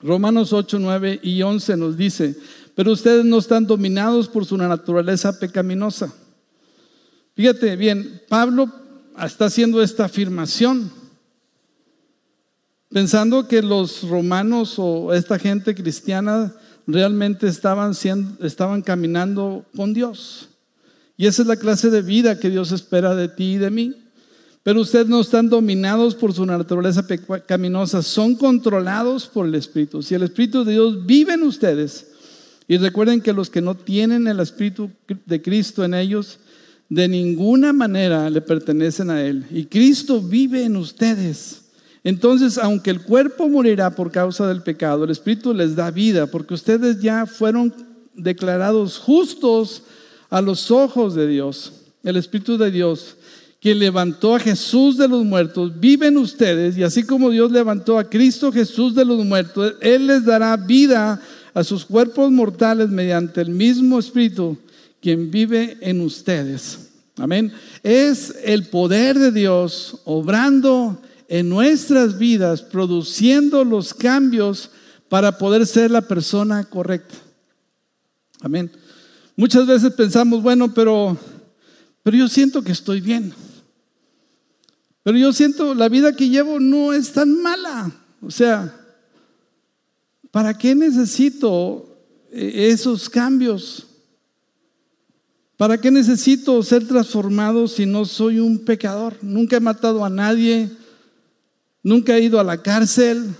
Romanos 0.00 0.52
8, 0.52 0.78
9 0.78 1.20
y 1.22 1.42
11 1.42 1.76
nos 1.76 1.96
dice, 1.96 2.36
pero 2.74 2.92
ustedes 2.92 3.24
no 3.24 3.38
están 3.38 3.66
dominados 3.66 4.28
por 4.28 4.44
su 4.44 4.56
naturaleza 4.56 5.38
pecaminosa. 5.38 6.12
Fíjate 7.34 7.76
bien, 7.76 8.22
Pablo 8.28 8.70
está 9.22 9.46
haciendo 9.46 9.82
esta 9.82 10.04
afirmación, 10.04 10.90
pensando 12.90 13.48
que 13.48 13.62
los 13.62 14.02
romanos 14.08 14.74
o 14.78 15.12
esta 15.12 15.38
gente 15.38 15.74
cristiana 15.74 16.54
realmente 16.86 17.46
estaban, 17.48 17.94
siendo, 17.94 18.44
estaban 18.44 18.82
caminando 18.82 19.64
con 19.74 19.92
Dios. 19.92 20.48
Y 21.16 21.26
esa 21.26 21.42
es 21.42 21.48
la 21.48 21.56
clase 21.56 21.90
de 21.90 22.02
vida 22.02 22.38
que 22.38 22.50
Dios 22.50 22.72
espera 22.72 23.14
de 23.14 23.28
ti 23.28 23.54
y 23.54 23.58
de 23.58 23.70
mí. 23.70 24.05
Pero 24.66 24.80
ustedes 24.80 25.06
no 25.06 25.20
están 25.20 25.48
dominados 25.48 26.16
por 26.16 26.32
su 26.32 26.44
naturaleza 26.44 27.06
pecaminosa, 27.06 28.02
son 28.02 28.34
controlados 28.34 29.28
por 29.28 29.46
el 29.46 29.54
Espíritu. 29.54 30.02
Si 30.02 30.16
el 30.16 30.24
Espíritu 30.24 30.64
de 30.64 30.72
Dios 30.72 31.06
vive 31.06 31.34
en 31.34 31.44
ustedes, 31.44 32.08
y 32.66 32.76
recuerden 32.76 33.20
que 33.20 33.32
los 33.32 33.48
que 33.48 33.60
no 33.60 33.76
tienen 33.76 34.26
el 34.26 34.40
Espíritu 34.40 34.90
de 35.24 35.40
Cristo 35.40 35.84
en 35.84 35.94
ellos, 35.94 36.40
de 36.88 37.06
ninguna 37.06 37.72
manera 37.72 38.28
le 38.28 38.40
pertenecen 38.40 39.08
a 39.08 39.22
Él. 39.22 39.46
Y 39.52 39.66
Cristo 39.66 40.20
vive 40.20 40.64
en 40.64 40.74
ustedes. 40.74 41.66
Entonces, 42.02 42.58
aunque 42.58 42.90
el 42.90 43.02
cuerpo 43.02 43.48
morirá 43.48 43.94
por 43.94 44.10
causa 44.10 44.48
del 44.48 44.64
pecado, 44.64 45.04
el 45.04 45.10
Espíritu 45.10 45.54
les 45.54 45.76
da 45.76 45.92
vida, 45.92 46.26
porque 46.26 46.54
ustedes 46.54 47.00
ya 47.00 47.24
fueron 47.26 47.72
declarados 48.16 48.98
justos 48.98 49.84
a 50.28 50.40
los 50.40 50.72
ojos 50.72 51.14
de 51.14 51.28
Dios. 51.28 51.72
El 52.02 52.16
Espíritu 52.16 52.58
de 52.58 52.72
Dios, 52.72 53.15
que 53.66 53.74
levantó 53.74 54.36
a 54.36 54.38
Jesús 54.38 54.96
de 54.96 55.08
los 55.08 55.24
muertos, 55.24 55.72
vive 55.80 56.06
en 56.06 56.18
ustedes, 56.18 56.78
y 56.78 56.84
así 56.84 57.02
como 57.02 57.30
Dios 57.30 57.50
levantó 57.50 57.98
a 57.98 58.08
Cristo 58.08 58.52
Jesús 58.52 58.94
de 58.94 59.04
los 59.04 59.24
muertos, 59.24 59.74
Él 59.80 60.06
les 60.06 60.24
dará 60.24 60.56
vida 60.56 61.20
a 61.52 61.64
sus 61.64 61.84
cuerpos 61.84 62.30
mortales 62.30 62.90
mediante 62.90 63.40
el 63.40 63.50
mismo 63.50 63.98
Espíritu, 63.98 64.56
quien 65.02 65.32
vive 65.32 65.78
en 65.80 66.00
ustedes. 66.00 66.90
Amén. 67.16 67.52
Es 67.82 68.36
el 68.44 68.68
poder 68.68 69.18
de 69.18 69.32
Dios 69.32 69.98
obrando 70.04 71.02
en 71.26 71.48
nuestras 71.48 72.18
vidas, 72.18 72.62
produciendo 72.62 73.64
los 73.64 73.92
cambios 73.94 74.70
para 75.08 75.38
poder 75.38 75.66
ser 75.66 75.90
la 75.90 76.02
persona 76.02 76.62
correcta. 76.66 77.16
Amén. 78.42 78.70
Muchas 79.34 79.66
veces 79.66 79.92
pensamos, 79.92 80.40
bueno, 80.40 80.72
pero, 80.72 81.18
pero 82.04 82.16
yo 82.16 82.28
siento 82.28 82.62
que 82.62 82.70
estoy 82.70 83.00
bien. 83.00 83.34
Pero 85.06 85.18
yo 85.18 85.32
siento, 85.32 85.72
la 85.72 85.88
vida 85.88 86.16
que 86.16 86.28
llevo 86.28 86.58
no 86.58 86.92
es 86.92 87.12
tan 87.12 87.40
mala. 87.40 87.92
O 88.20 88.28
sea, 88.28 88.76
¿para 90.32 90.58
qué 90.58 90.74
necesito 90.74 91.96
eh, 92.32 92.70
esos 92.72 93.08
cambios? 93.08 93.86
¿Para 95.56 95.80
qué 95.80 95.92
necesito 95.92 96.60
ser 96.64 96.88
transformado 96.88 97.68
si 97.68 97.86
no 97.86 98.04
soy 98.04 98.40
un 98.40 98.58
pecador? 98.58 99.16
Nunca 99.22 99.58
he 99.58 99.60
matado 99.60 100.04
a 100.04 100.10
nadie, 100.10 100.72
nunca 101.84 102.16
he 102.16 102.22
ido 102.22 102.40
a 102.40 102.44
la 102.44 102.60
cárcel. 102.60 103.32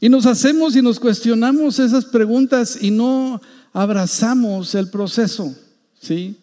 Y 0.00 0.08
nos 0.08 0.26
hacemos 0.26 0.76
y 0.76 0.82
nos 0.82 1.00
cuestionamos 1.00 1.80
esas 1.80 2.04
preguntas 2.04 2.78
y 2.80 2.92
no 2.92 3.42
abrazamos 3.72 4.76
el 4.76 4.88
proceso, 4.90 5.56
¿sí? 6.00 6.36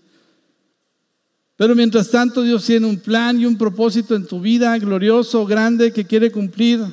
Pero 1.62 1.76
mientras 1.76 2.10
tanto 2.10 2.42
Dios 2.42 2.66
tiene 2.66 2.88
un 2.88 2.98
plan 2.98 3.40
y 3.40 3.46
un 3.46 3.56
propósito 3.56 4.16
en 4.16 4.26
tu 4.26 4.42
vida 4.42 4.76
glorioso, 4.80 5.46
grande, 5.46 5.94
que 5.94 6.06
quiere 6.06 6.32
cumplir. 6.32 6.84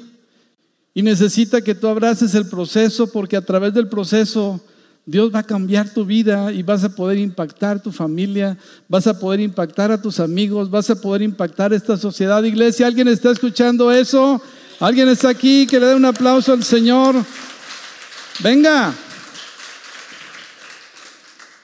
Y 0.92 1.00
necesita 1.00 1.62
que 1.62 1.74
tú 1.74 1.88
abraces 1.88 2.34
el 2.34 2.46
proceso 2.50 3.10
porque 3.10 3.38
a 3.38 3.40
través 3.40 3.72
del 3.72 3.88
proceso 3.88 4.60
Dios 5.06 5.34
va 5.34 5.38
a 5.38 5.42
cambiar 5.42 5.88
tu 5.94 6.04
vida 6.04 6.52
y 6.52 6.62
vas 6.62 6.84
a 6.84 6.94
poder 6.94 7.16
impactar 7.16 7.82
tu 7.82 7.92
familia, 7.92 8.58
vas 8.90 9.06
a 9.06 9.18
poder 9.18 9.40
impactar 9.40 9.90
a 9.90 10.02
tus 10.02 10.20
amigos, 10.20 10.68
vas 10.68 10.90
a 10.90 11.00
poder 11.00 11.22
impactar 11.22 11.72
esta 11.72 11.96
sociedad. 11.96 12.42
Iglesia, 12.42 12.88
¿alguien 12.88 13.08
está 13.08 13.30
escuchando 13.30 13.90
eso? 13.90 14.38
¿Alguien 14.80 15.08
está 15.08 15.30
aquí 15.30 15.66
que 15.66 15.80
le 15.80 15.86
dé 15.86 15.94
un 15.94 16.04
aplauso 16.04 16.52
al 16.52 16.62
Señor? 16.62 17.14
Venga. 18.40 18.94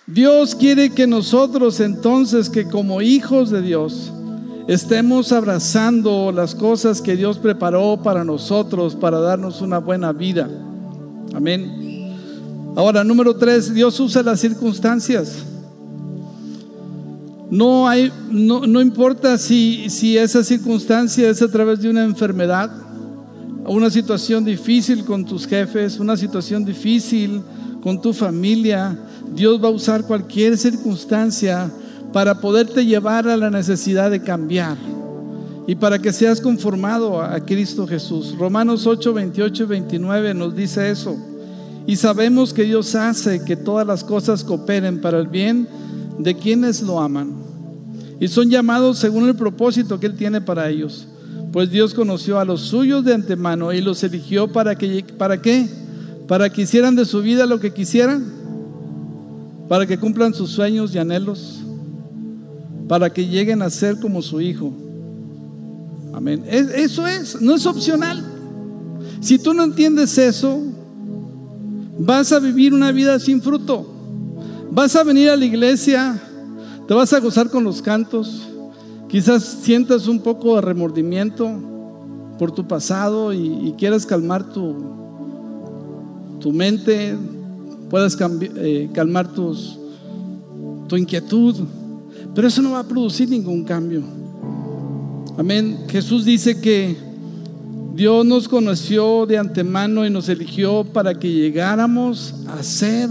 Dios 0.07 0.55
quiere 0.55 0.91
que 0.91 1.07
nosotros 1.07 1.81
entonces, 1.81 2.51
que 2.51 2.69
como 2.69 3.01
hijos 3.01 3.49
de 3.49 3.63
Dios, 3.63 4.13
estemos 4.69 5.33
abrazando 5.33 6.31
las 6.31 6.55
cosas 6.55 7.01
que 7.01 7.17
Dios 7.17 7.39
preparó 7.39 7.99
para 8.03 8.23
nosotros, 8.23 8.95
para 8.95 9.19
darnos 9.19 9.63
una 9.63 9.79
buena 9.79 10.13
vida. 10.13 10.49
Amén. 11.33 12.13
Ahora, 12.77 13.03
número 13.03 13.35
tres, 13.35 13.73
Dios 13.73 13.99
usa 13.99 14.23
las 14.23 14.41
circunstancias. 14.41 15.43
No, 17.51 17.89
hay, 17.89 18.13
no, 18.31 18.67
no 18.67 18.83
importa 18.83 19.39
si, 19.39 19.89
si 19.89 20.19
esa 20.19 20.45
circunstancia 20.45 21.31
es 21.31 21.41
a 21.41 21.49
través 21.49 21.81
de 21.81 21.89
una 21.89 22.05
enfermedad, 22.05 22.71
una 23.67 23.89
situación 23.89 24.45
difícil 24.45 25.05
con 25.05 25.25
tus 25.25 25.47
jefes, 25.47 25.99
una 25.99 26.17
situación 26.17 26.63
difícil 26.63 27.41
con 27.81 28.01
tu 28.01 28.13
familia, 28.13 28.99
Dios 29.35 29.63
va 29.63 29.69
a 29.69 29.73
usar 29.73 30.05
cualquier 30.05 30.57
circunstancia 30.57 31.71
para 32.13 32.41
poderte 32.41 32.87
llevar 32.87 33.27
a 33.27 33.37
la 33.37 33.51
necesidad 33.51 34.11
de 34.11 34.23
cambiar 34.23 34.77
y 35.67 35.75
para 35.75 35.99
que 35.99 36.13
seas 36.13 36.41
conformado 36.41 37.21
a 37.21 37.41
Cristo 37.41 37.87
Jesús. 37.87 38.37
Romanos 38.39 38.87
8, 38.87 39.13
28 39.13 39.63
y 39.65 39.67
29 39.67 40.35
nos 40.35 40.55
dice 40.55 40.89
eso. 40.89 41.17
Y 41.87 41.97
sabemos 41.97 42.53
que 42.53 42.63
Dios 42.63 42.95
hace 42.95 43.45
que 43.45 43.57
todas 43.57 43.87
las 43.87 44.05
cosas 44.05 44.45
cooperen 44.45 45.01
para 45.01 45.19
el 45.19 45.27
bien 45.27 45.67
de 46.19 46.37
quienes 46.37 46.81
lo 46.83 47.01
aman. 47.01 47.33
Y 48.21 48.29
son 48.29 48.49
llamados 48.49 48.99
según 48.99 49.29
el 49.29 49.35
propósito 49.35 49.99
que 49.99 50.07
Él 50.07 50.15
tiene 50.15 50.41
para 50.41 50.71
ellos. 50.71 51.09
Pues 51.53 51.71
Dios 51.71 51.93
conoció 51.93 52.39
a 52.39 52.45
los 52.45 52.61
suyos 52.61 53.05
de 53.05 53.15
antemano 53.15 53.73
y 53.73 53.81
los 53.81 54.03
eligió 54.05 54.53
para 54.53 54.77
que, 54.77 55.05
¿para 55.19 55.43
qué? 55.43 55.67
Para 56.29 56.51
que 56.51 56.63
hicieran 56.63 56.95
de 56.95 57.05
su 57.05 57.21
vida 57.21 57.47
lo 57.47 57.59
que 57.59 57.73
quisieran 57.73 58.44
para 59.69 59.87
que 59.87 59.99
cumplan 59.99 60.35
sus 60.35 60.51
sueños 60.51 60.95
y 60.95 60.99
anhelos, 60.99 61.61
para 62.89 63.13
que 63.13 63.27
lleguen 63.27 63.63
a 63.63 63.71
ser 63.71 63.99
como 63.99 64.21
su 64.23 64.41
hijo. 64.41 64.73
Amén. 66.13 66.45
Eso 66.47 67.07
es, 67.07 67.41
no 67.41 67.55
es 67.55 67.67
opcional. 67.67 68.25
Si 69.21 69.39
tú 69.39 69.55
no 69.55 69.65
entiendes 69.65 70.17
eso, 70.19 70.61
vas 71.99 72.33
a 72.33 72.39
vivir 72.39 72.75
una 72.75 72.93
vida 72.93 73.19
sin 73.19 73.41
fruto. 73.41 73.87
Vas 74.71 74.95
a 74.97 75.05
venir 75.05 75.31
a 75.31 75.37
la 75.37 75.45
iglesia, 75.45 76.21
te 76.87 76.95
vas 76.95 77.13
a 77.13 77.21
gozar 77.21 77.49
con 77.49 77.65
los 77.65 77.81
cantos, 77.81 78.49
quizás 79.09 79.43
sientas 79.63 80.09
un 80.09 80.21
poco 80.21 80.57
de 80.57 80.63
remordimiento 80.63 81.51
por 82.39 82.53
tu 82.53 82.67
pasado 82.67 83.33
y, 83.33 83.73
quieras 83.79 84.05
calmar 84.05 84.53
tu, 84.53 84.75
tu 86.41 86.53
mente, 86.53 87.17
puedas 87.91 88.17
eh, 88.57 88.91
calmar 88.93 89.33
tus, 89.33 89.79
tu 90.89 90.97
inquietud, 90.97 91.57
pero 92.35 92.49
eso 92.49 92.63
no 92.63 92.73
va 92.73 92.81
a 92.81 92.89
producir 92.89 93.29
ningún 93.29 93.65
cambio. 93.65 94.03
Amén. 95.37 95.85
Jesús 95.89 96.25
dice 96.25 96.61
que 96.61 96.97
Dios 97.95 98.27
nos 98.27 98.49
conoció 98.49 99.27
de 99.27 99.39
antemano 99.39 100.05
y 100.05 100.11
nos 100.11 100.29
eligió 100.29 100.85
para 100.85 101.19
que 101.19 101.31
llegáramos 101.31 102.35
a 102.49 102.63
ser 102.63 103.09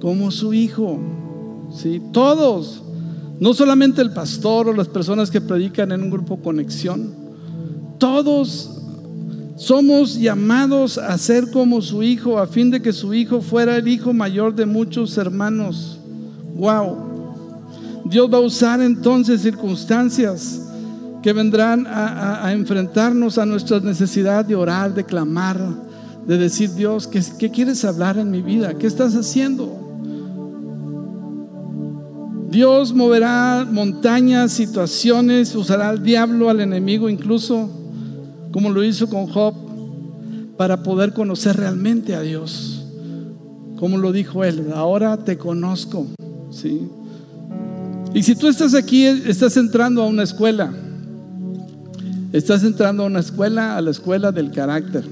como 0.00 0.30
su 0.30 0.54
Hijo. 0.54 0.98
¿Sí? 1.74 2.00
Todos 2.12 2.82
No 3.40 3.54
solamente 3.54 4.02
el 4.02 4.12
pastor 4.12 4.68
o 4.68 4.72
las 4.72 4.86
personas 4.88 5.30
que 5.30 5.40
predican 5.40 5.90
en 5.90 6.02
un 6.02 6.10
grupo 6.10 6.36
conexión. 6.36 7.12
Todos 7.98 8.71
somos 9.62 10.18
llamados 10.18 10.98
a 10.98 11.16
ser 11.18 11.52
como 11.52 11.80
su 11.80 12.02
hijo 12.02 12.38
a 12.38 12.48
fin 12.48 12.68
de 12.68 12.82
que 12.82 12.92
su 12.92 13.14
hijo 13.14 13.40
fuera 13.40 13.76
el 13.76 13.86
hijo 13.86 14.12
mayor 14.12 14.56
de 14.56 14.66
muchos 14.66 15.16
hermanos. 15.16 16.00
Wow. 16.56 18.02
Dios 18.04 18.32
va 18.32 18.38
a 18.38 18.40
usar 18.40 18.80
entonces 18.80 19.40
circunstancias 19.40 20.60
que 21.22 21.32
vendrán 21.32 21.86
a, 21.86 22.50
enfrentarnos 22.52 23.38
a 23.38 23.46
nuestra 23.46 23.78
necesidad 23.78 24.44
de 24.44 24.56
orar, 24.56 24.92
de 24.92 25.04
clamar, 25.04 25.60
de 26.26 26.38
decir, 26.38 26.74
Dios, 26.74 27.06
¿qué, 27.06 27.22
¿qué 27.38 27.48
quieres 27.48 27.84
hablar 27.84 28.18
en 28.18 28.32
mi 28.32 28.42
vida? 28.42 28.74
¿Qué 28.74 28.88
estás 28.88 29.14
haciendo? 29.14 29.78
Dios 32.50 32.92
moverá 32.92 33.64
montañas, 33.70 34.50
situaciones, 34.50 35.54
usará 35.54 35.90
al 35.90 36.02
diablo, 36.02 36.50
al 36.50 36.60
enemigo 36.60 37.08
incluso, 37.08 37.81
como 38.52 38.70
lo 38.70 38.84
hizo 38.84 39.08
con 39.08 39.26
Job, 39.26 39.54
para 40.56 40.82
poder 40.82 41.12
conocer 41.12 41.56
realmente 41.56 42.14
a 42.14 42.20
Dios. 42.20 42.84
Como 43.76 43.98
lo 43.98 44.12
dijo 44.12 44.44
él, 44.44 44.68
ahora 44.74 45.16
te 45.16 45.36
conozco. 45.36 46.06
¿sí? 46.50 46.88
Y 48.14 48.22
si 48.22 48.36
tú 48.36 48.46
estás 48.46 48.74
aquí, 48.74 49.04
estás 49.04 49.56
entrando 49.56 50.02
a 50.02 50.06
una 50.06 50.22
escuela, 50.22 50.72
estás 52.32 52.62
entrando 52.62 53.02
a 53.02 53.06
una 53.06 53.20
escuela, 53.20 53.76
a 53.76 53.80
la 53.80 53.90
escuela 53.90 54.30
del 54.30 54.50
carácter, 54.52 55.04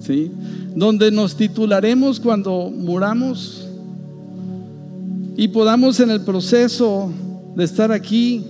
¿sí? 0.00 0.30
donde 0.74 1.10
nos 1.10 1.36
titularemos 1.36 2.20
cuando 2.20 2.70
muramos 2.70 3.66
y 5.36 5.48
podamos 5.48 6.00
en 6.00 6.10
el 6.10 6.20
proceso 6.22 7.10
de 7.54 7.64
estar 7.64 7.92
aquí 7.92 8.44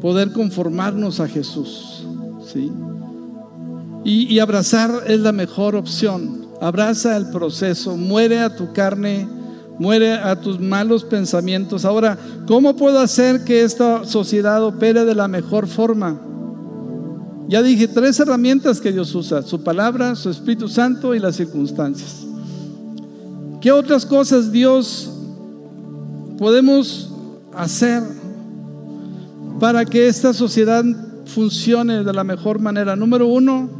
poder 0.00 0.32
conformarnos 0.32 1.18
a 1.18 1.28
Jesús. 1.28 2.06
¿sí? 2.52 2.70
Y, 4.10 4.38
abrazar 4.38 5.04
es 5.06 5.20
la 5.20 5.32
mejor 5.32 5.76
opción. 5.76 6.46
Abraza 6.62 7.14
el 7.14 7.28
proceso, 7.28 7.94
muere 7.94 8.38
a 8.38 8.56
tu 8.56 8.72
carne, 8.72 9.28
muere 9.78 10.14
a 10.14 10.40
tus 10.40 10.58
malos 10.58 11.04
pensamientos. 11.04 11.84
Ahora, 11.84 12.16
¿cómo 12.46 12.74
puedo 12.74 13.00
hacer 13.00 13.44
que 13.44 13.64
esta 13.64 14.06
sociedad 14.06 14.64
opere 14.64 15.04
de 15.04 15.14
la 15.14 15.28
mejor 15.28 15.66
forma? 15.66 16.18
Ya 17.48 17.62
dije 17.62 17.86
tres 17.86 18.18
herramientas 18.18 18.80
que 18.80 18.92
Dios 18.92 19.14
usa, 19.14 19.42
su 19.42 19.62
palabra, 19.62 20.14
su 20.14 20.30
Espíritu 20.30 20.70
Santo 20.70 21.14
y 21.14 21.18
las 21.18 21.36
circunstancias. 21.36 22.24
¿Qué 23.60 23.70
otras 23.70 24.06
cosas 24.06 24.50
Dios 24.50 25.12
podemos 26.38 27.12
hacer 27.54 28.02
para 29.60 29.84
que 29.84 30.08
esta 30.08 30.32
sociedad 30.32 30.82
funcione 31.26 32.04
de 32.04 32.12
la 32.14 32.24
mejor 32.24 32.58
manera? 32.58 32.96
Número 32.96 33.26
uno, 33.26 33.77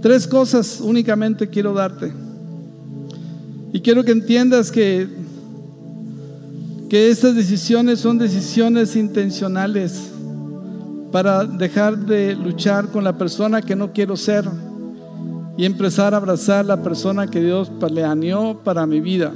tres 0.00 0.26
cosas 0.26 0.80
únicamente 0.80 1.48
quiero 1.48 1.72
darte. 1.72 2.12
Y 3.72 3.80
quiero 3.80 4.04
que 4.04 4.12
entiendas 4.12 4.70
que, 4.70 5.08
que 6.88 7.10
estas 7.10 7.34
decisiones 7.34 8.00
son 8.00 8.18
decisiones 8.18 8.96
intencionales 8.96 10.10
para 11.12 11.44
dejar 11.44 11.98
de 11.98 12.34
luchar 12.34 12.88
con 12.88 13.04
la 13.04 13.16
persona 13.16 13.62
que 13.62 13.76
no 13.76 13.92
quiero 13.92 14.16
ser 14.16 14.44
y 15.56 15.64
empezar 15.64 16.14
a 16.14 16.18
abrazar 16.18 16.64
la 16.64 16.82
persona 16.82 17.26
que 17.26 17.42
Dios 17.42 17.70
planeó 17.80 18.60
para 18.62 18.86
mi 18.86 19.00
vida. 19.00 19.32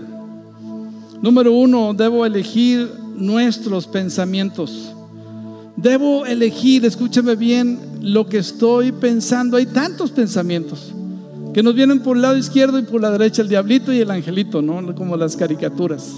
Número 1.20 1.52
uno, 1.52 1.94
debo 1.94 2.24
elegir 2.24 2.90
nuestros 3.16 3.86
pensamientos. 3.86 4.94
Debo 5.76 6.26
elegir, 6.26 6.84
escúchame 6.84 7.34
bien, 7.34 7.78
lo 8.00 8.26
que 8.26 8.38
estoy 8.38 8.92
pensando. 8.92 9.56
Hay 9.56 9.66
tantos 9.66 10.10
pensamientos 10.10 10.92
que 11.54 11.62
nos 11.62 11.74
vienen 11.74 12.00
por 12.00 12.16
el 12.16 12.22
lado 12.22 12.36
izquierdo 12.36 12.78
y 12.78 12.82
por 12.82 13.00
la 13.00 13.10
derecha, 13.10 13.42
el 13.42 13.48
diablito 13.48 13.92
y 13.92 14.00
el 14.00 14.10
angelito, 14.10 14.62
¿no? 14.62 14.94
Como 14.94 15.16
las 15.16 15.36
caricaturas. 15.36 16.10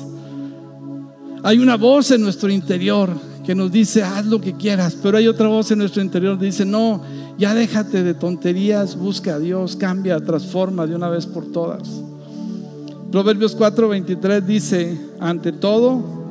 Hay 1.42 1.58
una 1.58 1.76
voz 1.76 2.10
en 2.10 2.22
nuestro 2.22 2.50
interior 2.50 3.10
que 3.44 3.54
nos 3.54 3.70
dice, 3.70 4.02
haz 4.02 4.24
lo 4.26 4.40
que 4.40 4.54
quieras, 4.54 4.96
pero 5.02 5.18
hay 5.18 5.28
otra 5.28 5.48
voz 5.48 5.70
en 5.70 5.78
nuestro 5.78 6.02
interior 6.02 6.38
que 6.38 6.46
dice, 6.46 6.64
no, 6.64 7.02
ya 7.36 7.54
déjate 7.54 8.02
de 8.02 8.14
tonterías, 8.14 8.96
busca 8.96 9.34
a 9.34 9.38
Dios, 9.38 9.76
cambia, 9.76 10.18
transforma 10.20 10.86
de 10.86 10.94
una 10.94 11.08
vez 11.10 11.26
por 11.26 11.52
todas. 11.52 11.88
Proverbios 13.12 13.56
4:23 13.56 14.40
dice, 14.40 14.98
ante 15.20 15.52
todo, 15.52 16.23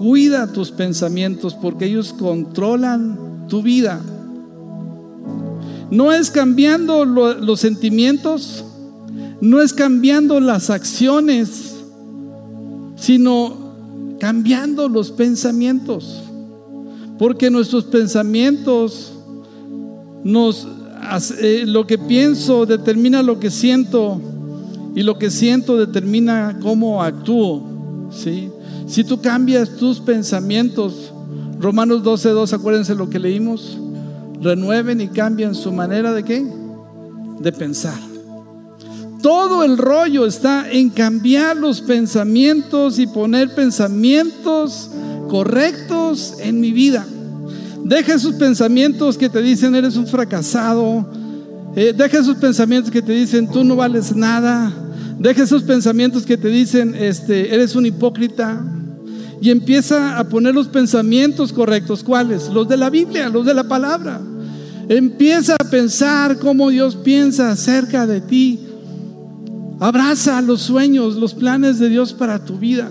cuida 0.00 0.50
tus 0.50 0.70
pensamientos 0.70 1.52
porque 1.52 1.84
ellos 1.84 2.14
controlan 2.14 3.46
tu 3.48 3.60
vida. 3.60 4.00
No 5.90 6.10
es 6.10 6.30
cambiando 6.30 7.04
los 7.04 7.60
sentimientos, 7.60 8.64
no 9.42 9.60
es 9.60 9.74
cambiando 9.74 10.40
las 10.40 10.70
acciones, 10.70 11.74
sino 12.96 13.74
cambiando 14.18 14.88
los 14.88 15.10
pensamientos. 15.10 16.22
Porque 17.18 17.50
nuestros 17.50 17.84
pensamientos 17.84 19.12
nos 20.24 20.66
eh, 21.42 21.64
lo 21.66 21.86
que 21.86 21.98
pienso 21.98 22.64
determina 22.64 23.22
lo 23.22 23.38
que 23.38 23.50
siento 23.50 24.18
y 24.94 25.02
lo 25.02 25.18
que 25.18 25.30
siento 25.30 25.76
determina 25.76 26.58
cómo 26.62 27.02
actúo. 27.02 28.08
¿sí? 28.10 28.48
Si 28.90 29.04
tú 29.04 29.20
cambias 29.22 29.76
tus 29.76 30.00
pensamientos, 30.00 31.12
Romanos 31.60 32.02
12, 32.02 32.30
acuérdense 32.52 32.96
lo 32.96 33.08
que 33.08 33.20
leímos, 33.20 33.78
renueven 34.42 35.00
y 35.00 35.06
cambien 35.06 35.54
su 35.54 35.70
manera 35.70 36.12
de 36.12 36.24
qué? 36.24 36.44
De 37.38 37.52
pensar. 37.52 38.00
Todo 39.22 39.62
el 39.62 39.78
rollo 39.78 40.26
está 40.26 40.68
en 40.72 40.90
cambiar 40.90 41.56
los 41.56 41.80
pensamientos 41.80 42.98
y 42.98 43.06
poner 43.06 43.54
pensamientos 43.54 44.90
correctos 45.28 46.38
en 46.40 46.58
mi 46.58 46.72
vida. 46.72 47.06
Deja 47.84 48.14
esos 48.14 48.34
pensamientos 48.34 49.16
que 49.16 49.28
te 49.28 49.40
dicen 49.40 49.76
eres 49.76 49.96
un 49.96 50.08
fracasado, 50.08 51.08
eh, 51.76 51.94
deja 51.96 52.18
esos 52.18 52.38
pensamientos 52.38 52.90
que 52.90 53.02
te 53.02 53.12
dicen 53.12 53.48
tú 53.48 53.62
no 53.62 53.76
vales 53.76 54.16
nada. 54.16 54.72
Deja 55.20 55.42
esos 55.42 55.62
pensamientos 55.62 56.24
que 56.24 56.38
te 56.38 56.48
dicen 56.48 56.96
este, 56.98 57.54
eres 57.54 57.76
un 57.76 57.84
hipócrita. 57.84 58.64
Y 59.40 59.50
empieza 59.50 60.18
a 60.18 60.28
poner 60.28 60.54
los 60.54 60.68
pensamientos 60.68 61.52
correctos. 61.52 62.02
¿Cuáles? 62.04 62.48
Los 62.48 62.68
de 62.68 62.76
la 62.76 62.90
Biblia, 62.90 63.28
los 63.28 63.46
de 63.46 63.54
la 63.54 63.64
palabra. 63.64 64.20
Empieza 64.88 65.54
a 65.58 65.70
pensar 65.70 66.38
cómo 66.38 66.68
Dios 66.70 66.96
piensa 66.96 67.50
acerca 67.50 68.06
de 68.06 68.20
ti. 68.20 68.60
Abraza 69.78 70.42
los 70.42 70.60
sueños, 70.60 71.16
los 71.16 71.32
planes 71.32 71.78
de 71.78 71.88
Dios 71.88 72.12
para 72.12 72.44
tu 72.44 72.58
vida. 72.58 72.90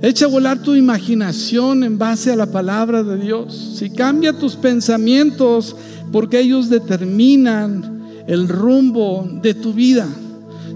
Echa 0.00 0.24
a 0.24 0.28
volar 0.28 0.58
tu 0.58 0.74
imaginación 0.74 1.84
en 1.84 1.98
base 1.98 2.32
a 2.32 2.36
la 2.36 2.50
palabra 2.50 3.04
de 3.04 3.18
Dios. 3.18 3.76
Si 3.78 3.90
cambia 3.90 4.32
tus 4.32 4.56
pensamientos, 4.56 5.76
porque 6.10 6.40
ellos 6.40 6.68
determinan 6.68 8.02
el 8.26 8.48
rumbo 8.48 9.28
de 9.42 9.54
tu 9.54 9.72
vida. 9.72 10.06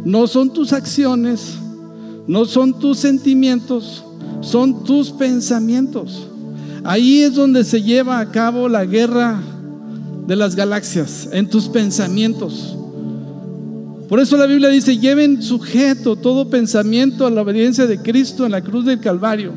No 0.04 0.26
son 0.26 0.52
tus 0.52 0.72
acciones, 0.72 1.54
no 2.26 2.44
son 2.44 2.78
tus 2.78 2.98
sentimientos, 2.98 4.04
son 4.40 4.84
tus 4.84 5.10
pensamientos. 5.10 6.28
Ahí 6.84 7.22
es 7.22 7.34
donde 7.34 7.64
se 7.64 7.82
lleva 7.82 8.20
a 8.20 8.30
cabo 8.30 8.68
la 8.68 8.84
guerra 8.84 9.40
de 10.26 10.36
las 10.36 10.54
galaxias, 10.54 11.28
en 11.32 11.48
tus 11.48 11.68
pensamientos. 11.68 12.76
Por 14.08 14.20
eso 14.20 14.36
la 14.36 14.46
Biblia 14.46 14.68
dice, 14.68 14.98
lleven 14.98 15.42
sujeto 15.42 16.14
todo 16.16 16.48
pensamiento 16.48 17.26
a 17.26 17.30
la 17.30 17.42
obediencia 17.42 17.86
de 17.86 17.98
Cristo 17.98 18.46
en 18.46 18.52
la 18.52 18.62
cruz 18.62 18.84
del 18.84 19.00
Calvario. 19.00 19.52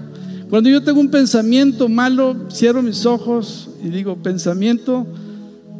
Cuando 0.49 0.69
yo 0.69 0.81
tengo 0.81 0.99
un 0.99 1.11
pensamiento 1.11 1.87
malo, 1.87 2.47
cierro 2.51 2.81
mis 2.81 3.05
ojos 3.05 3.69
y 3.83 3.89
digo, 3.89 4.15
pensamiento, 4.17 5.05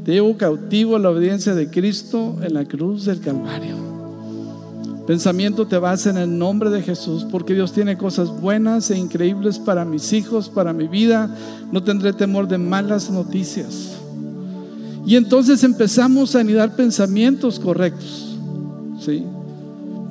te 0.06 0.12
llevo 0.12 0.38
cautivo 0.38 0.96
a 0.96 1.00
la 1.00 1.10
obediencia 1.10 1.56
de 1.56 1.70
Cristo 1.70 2.38
en 2.44 2.54
la 2.54 2.66
cruz 2.66 3.06
del 3.06 3.20
Calvario. 3.20 3.89
Pensamiento 5.10 5.66
te 5.66 5.80
basa 5.80 6.12
en 6.12 6.18
el 6.18 6.38
nombre 6.38 6.70
de 6.70 6.84
Jesús, 6.84 7.26
porque 7.32 7.56
Dios 7.56 7.74
tiene 7.74 7.98
cosas 7.98 8.30
buenas 8.30 8.92
e 8.92 8.96
increíbles 9.00 9.58
para 9.58 9.84
mis 9.84 10.14
hijos, 10.14 10.50
para 10.50 10.72
mi 10.72 10.88
vida. 10.88 11.36
No 11.72 11.82
tendré 11.82 12.14
temor 12.14 12.48
de 12.48 12.60
malas 12.60 13.10
noticias. 13.10 13.94
Y 15.08 15.16
entonces 15.16 15.64
empezamos 15.64 16.36
a 16.36 16.42
anidar 16.42 16.76
pensamientos 16.76 17.60
correctos. 17.60 18.38
¿sí? 19.04 19.26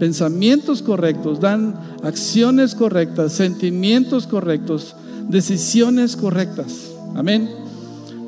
Pensamientos 0.00 0.82
correctos 0.82 1.38
dan 1.38 1.76
acciones 2.02 2.74
correctas, 2.74 3.34
sentimientos 3.34 4.26
correctos, 4.26 4.96
decisiones 5.28 6.16
correctas. 6.16 6.90
Amén. 7.14 7.67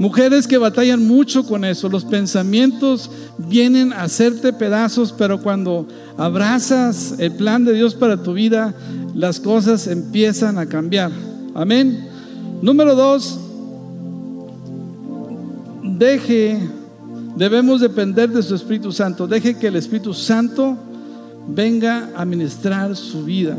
Mujeres 0.01 0.49
que 0.49 0.57
batallan 0.57 1.07
mucho 1.07 1.45
con 1.45 1.63
eso, 1.63 1.91
los 1.91 2.07
pensamientos 2.07 3.11
vienen 3.37 3.93
a 3.93 4.05
hacerte 4.05 4.51
pedazos, 4.55 5.13
pero 5.13 5.43
cuando 5.43 5.87
abrazas 6.17 7.17
el 7.19 7.33
plan 7.33 7.67
de 7.67 7.75
Dios 7.75 7.95
para 7.95 8.23
tu 8.23 8.33
vida, 8.33 8.73
las 9.15 9.39
cosas 9.41 9.87
empiezan 9.87 10.57
a 10.57 10.65
cambiar. 10.65 11.11
Amén. 11.55 12.09
Número 12.63 12.95
dos, 12.95 13.39
deje, 15.83 16.59
debemos 17.37 17.83
depender 17.83 18.31
de 18.31 18.43
su 18.43 18.55
Espíritu 18.55 18.93
Santo. 18.93 19.27
Deje 19.27 19.59
que 19.59 19.67
el 19.67 19.77
Espíritu 19.77 20.15
Santo 20.15 20.79
venga 21.47 22.09
a 22.17 22.25
ministrar 22.25 22.97
su 22.97 23.23
vida. 23.25 23.55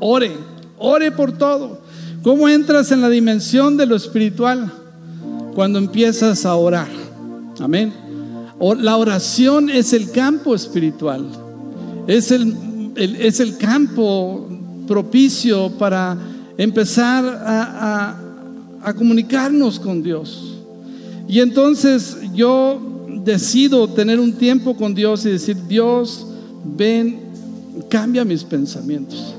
Ore, 0.00 0.32
ore 0.78 1.12
por 1.12 1.30
todo. 1.30 1.78
¿Cómo 2.24 2.48
entras 2.48 2.90
en 2.90 3.00
la 3.00 3.08
dimensión 3.08 3.76
de 3.76 3.86
lo 3.86 3.94
espiritual? 3.94 4.79
Cuando 5.54 5.78
empiezas 5.78 6.44
a 6.46 6.54
orar. 6.54 6.88
Amén. 7.58 7.92
La 8.78 8.96
oración 8.96 9.70
es 9.70 9.92
el 9.92 10.10
campo 10.10 10.54
espiritual. 10.54 11.26
Es 12.06 12.30
el, 12.30 12.92
es 12.96 13.40
el 13.40 13.56
campo 13.56 14.48
propicio 14.86 15.70
para 15.78 16.16
empezar 16.56 17.24
a, 17.24 18.16
a 18.82 18.94
comunicarnos 18.94 19.78
con 19.78 20.02
Dios. 20.02 20.58
Y 21.28 21.40
entonces 21.40 22.16
yo 22.34 22.80
decido 23.24 23.88
tener 23.88 24.18
un 24.18 24.32
tiempo 24.32 24.76
con 24.76 24.94
Dios 24.94 25.24
y 25.26 25.30
decir, 25.30 25.56
Dios, 25.68 26.26
ven, 26.64 27.20
cambia 27.88 28.24
mis 28.24 28.44
pensamientos. 28.44 29.34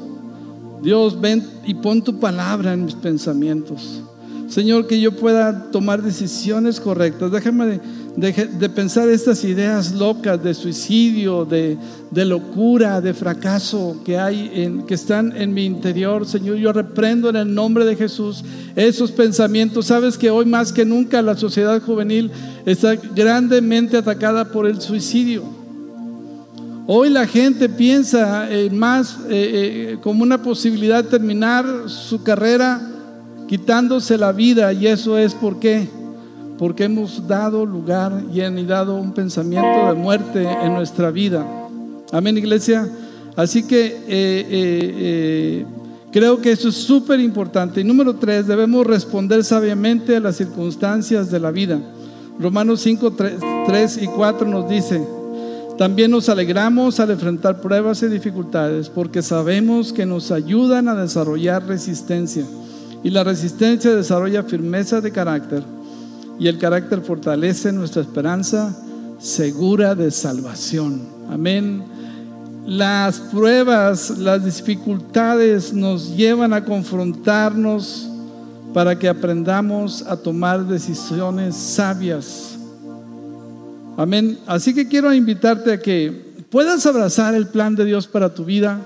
Dios, 0.81 1.19
ven 1.19 1.43
y 1.65 1.73
pon 1.75 2.01
tu 2.01 2.19
palabra 2.19 2.73
en 2.73 2.85
mis 2.85 2.95
pensamientos. 2.95 4.01
Señor, 4.51 4.85
que 4.85 4.99
yo 4.99 5.13
pueda 5.13 5.71
tomar 5.71 6.01
decisiones 6.01 6.81
correctas. 6.81 7.31
Déjame 7.31 7.79
de, 8.17 8.69
pensar 8.69 9.07
estas 9.07 9.45
ideas 9.45 9.93
locas 9.93 10.43
de 10.43 10.53
suicidio, 10.53 11.45
de, 11.45 11.77
locura, 12.25 12.99
de 12.99 13.13
fracaso 13.13 14.01
que 14.03 14.17
hay, 14.17 14.51
en, 14.53 14.85
que 14.85 14.95
están 14.95 15.33
en 15.37 15.53
mi 15.53 15.63
interior. 15.63 16.27
Señor, 16.27 16.57
yo 16.57 16.73
reprendo 16.73 17.29
en 17.29 17.37
el 17.37 17.55
nombre 17.55 17.85
de 17.85 17.95
Jesús 17.95 18.43
esos 18.75 19.13
pensamientos. 19.13 19.85
Sabes 19.85 20.17
que 20.17 20.29
hoy 20.29 20.45
más 20.45 20.73
que 20.73 20.83
nunca 20.83 21.21
la 21.21 21.37
sociedad 21.37 21.81
juvenil 21.81 22.29
está 22.65 22.95
grandemente 22.95 23.95
atacada 23.95 24.51
por 24.51 24.67
el 24.67 24.81
suicidio. 24.81 25.43
Hoy 26.87 27.09
la 27.09 27.25
gente 27.25 27.69
piensa 27.69 28.51
eh, 28.51 28.69
más 28.69 29.17
eh, 29.29 29.93
eh, 29.93 29.97
como 30.03 30.23
una 30.23 30.43
posibilidad 30.43 31.05
de 31.05 31.09
terminar 31.09 31.65
su 31.87 32.21
carrera 32.21 32.90
quitándose 33.51 34.17
la 34.17 34.31
vida 34.31 34.71
y 34.71 34.87
eso 34.87 35.17
es 35.17 35.33
porque 35.33 35.89
hemos 36.77 37.27
dado 37.27 37.65
lugar 37.65 38.23
y 38.33 38.39
han 38.39 38.65
dado 38.65 38.95
un 38.95 39.11
pensamiento 39.11 39.89
de 39.89 39.93
muerte 39.93 40.41
en 40.41 40.73
nuestra 40.73 41.11
vida. 41.11 41.45
Amén, 42.13 42.37
iglesia. 42.37 42.89
Así 43.35 43.63
que 43.63 43.87
eh, 43.87 43.97
eh, 44.07 44.45
eh, 44.47 45.65
creo 46.13 46.39
que 46.39 46.53
eso 46.53 46.69
es 46.69 46.75
súper 46.75 47.19
importante. 47.19 47.81
Y 47.81 47.83
número 47.83 48.15
tres, 48.15 48.47
debemos 48.47 48.87
responder 48.87 49.43
sabiamente 49.43 50.15
a 50.15 50.21
las 50.21 50.37
circunstancias 50.37 51.29
de 51.29 51.41
la 51.41 51.51
vida. 51.51 51.77
Romanos 52.39 52.79
5, 52.79 53.15
3, 53.67 53.99
y 54.01 54.07
4 54.07 54.47
nos 54.47 54.69
dice, 54.69 55.05
también 55.77 56.09
nos 56.09 56.29
alegramos 56.29 57.01
al 57.01 57.11
enfrentar 57.11 57.59
pruebas 57.59 58.01
y 58.01 58.07
dificultades 58.07 58.87
porque 58.87 59.21
sabemos 59.21 59.91
que 59.91 60.05
nos 60.05 60.31
ayudan 60.31 60.87
a 60.87 60.95
desarrollar 60.95 61.67
resistencia. 61.67 62.45
Y 63.03 63.09
la 63.09 63.23
resistencia 63.23 63.95
desarrolla 63.95 64.43
firmeza 64.43 65.01
de 65.01 65.11
carácter 65.11 65.63
y 66.41 66.47
el 66.47 66.57
carácter 66.57 67.01
fortalece 67.01 67.71
nuestra 67.71 68.01
esperanza 68.01 68.75
segura 69.19 69.93
de 69.93 70.09
salvación. 70.09 71.03
Amén. 71.29 71.83
Las 72.65 73.19
pruebas, 73.19 74.17
las 74.17 74.43
dificultades 74.43 75.71
nos 75.71 76.17
llevan 76.17 76.53
a 76.53 76.65
confrontarnos 76.65 78.09
para 78.73 78.97
que 78.97 79.07
aprendamos 79.07 80.01
a 80.07 80.17
tomar 80.17 80.65
decisiones 80.65 81.55
sabias. 81.55 82.57
Amén. 83.95 84.39
Así 84.47 84.73
que 84.73 84.87
quiero 84.87 85.13
invitarte 85.13 85.73
a 85.73 85.79
que 85.79 86.33
puedas 86.49 86.87
abrazar 86.87 87.35
el 87.35 87.47
plan 87.47 87.75
de 87.75 87.85
Dios 87.85 88.07
para 88.07 88.33
tu 88.33 88.45
vida. 88.45 88.79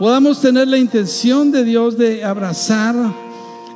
Podamos 0.00 0.40
tener 0.40 0.66
la 0.66 0.78
intención 0.78 1.52
de 1.52 1.62
Dios 1.62 1.96
de 1.96 2.24
abrazar 2.24 2.94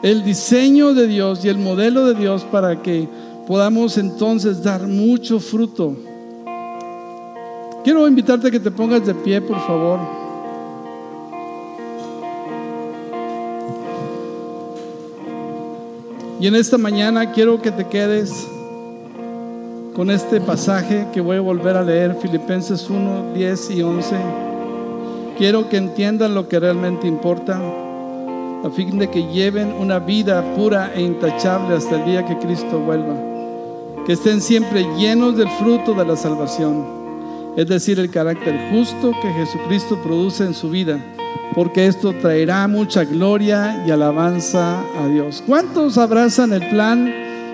el 0.07 0.23
diseño 0.23 0.95
de 0.95 1.09
Dios 1.09 1.45
y 1.45 1.49
el 1.49 1.59
modelo 1.59 2.07
de 2.07 2.15
Dios 2.15 2.45
para 2.45 2.81
que 2.81 3.09
podamos 3.45 3.99
entonces 3.99 4.63
dar 4.63 4.87
mucho 4.87 5.41
fruto. 5.41 5.97
Quiero 7.83 8.07
invitarte 8.07 8.47
a 8.47 8.51
que 8.53 8.61
te 8.61 8.71
pongas 8.71 9.05
de 9.05 9.15
pie, 9.15 9.41
por 9.41 9.59
favor. 9.67 9.99
Y 16.39 16.47
en 16.47 16.55
esta 16.55 16.79
mañana 16.79 17.33
quiero 17.33 17.61
que 17.61 17.73
te 17.73 17.89
quedes 17.89 18.47
con 19.97 20.13
este 20.13 20.41
pasaje 20.41 21.09
que 21.13 21.21
voy 21.21 21.39
a 21.39 21.41
volver 21.41 21.77
a 21.77 21.83
leer, 21.83 22.15
Filipenses 22.23 22.89
1, 22.89 23.33
10 23.35 23.71
y 23.73 23.83
11. 23.83 24.17
Quiero 25.37 25.69
que 25.69 25.79
entiendan 25.79 26.33
lo 26.33 26.49
que 26.49 26.61
realmente 26.61 27.09
importa 27.09 27.61
a 28.65 28.71
fin 28.71 28.99
de 28.99 29.11
que 29.11 29.23
lleven 29.33 29.73
una 29.73 29.99
vida 29.99 30.43
pura 30.55 30.93
e 30.95 31.03
intachable 31.03 31.77
hasta 31.77 31.97
el 31.97 32.05
día 32.05 32.25
que 32.25 32.39
Cristo 32.39 32.79
vuelva. 32.81 33.15
Que 34.07 34.15
estén 34.15 34.41
siempre 34.41 34.87
llenos 34.97 35.37
del 35.37 35.49
fruto 35.51 35.95
de 35.95 36.05
la 36.05 36.17
salvación, 36.17 36.85
es 37.57 37.67
decir, 37.67 37.99
el 37.99 38.11
carácter 38.11 38.71
justo 38.71 39.13
que 39.23 39.33
Jesucristo 39.33 39.99
produce 40.03 40.45
en 40.45 40.55
su 40.55 40.71
vida, 40.71 40.99
porque 41.55 41.87
esto 41.87 42.13
traerá 42.13 42.69
mucha 42.69 43.05
gloria 43.05 43.85
y 43.87 43.91
alabanza 43.91 44.81
a 45.03 45.09
Dios. 45.09 45.43
¿Cuántos 45.47 45.99
abrazan 45.99 46.53
el 46.53 46.69
plan 46.69 47.13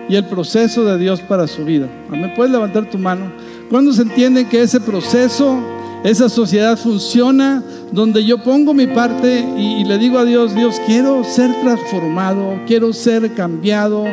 y 0.08 0.16
el 0.16 0.26
proceso 0.26 0.84
de 0.84 0.98
Dios 0.98 1.20
para 1.20 1.46
su 1.46 1.64
vida? 1.64 1.88
¿Me 2.10 2.28
puedes 2.30 2.52
levantar 2.52 2.90
tu 2.90 2.98
mano? 2.98 3.32
¿Cuántos 3.70 3.98
entienden 3.98 4.48
que 4.48 4.62
ese 4.62 4.80
proceso 4.80 5.58
esa 6.04 6.28
sociedad 6.28 6.76
funciona 6.76 7.62
donde 7.92 8.24
yo 8.24 8.38
pongo 8.38 8.74
mi 8.74 8.86
parte 8.86 9.44
y, 9.56 9.84
le 9.84 9.98
digo 9.98 10.18
a 10.18 10.24
Dios, 10.24 10.54
Dios, 10.54 10.80
quiero 10.86 11.24
ser 11.24 11.50
transformado, 11.60 12.60
quiero 12.66 12.92
ser 12.92 13.34
cambiado, 13.34 14.04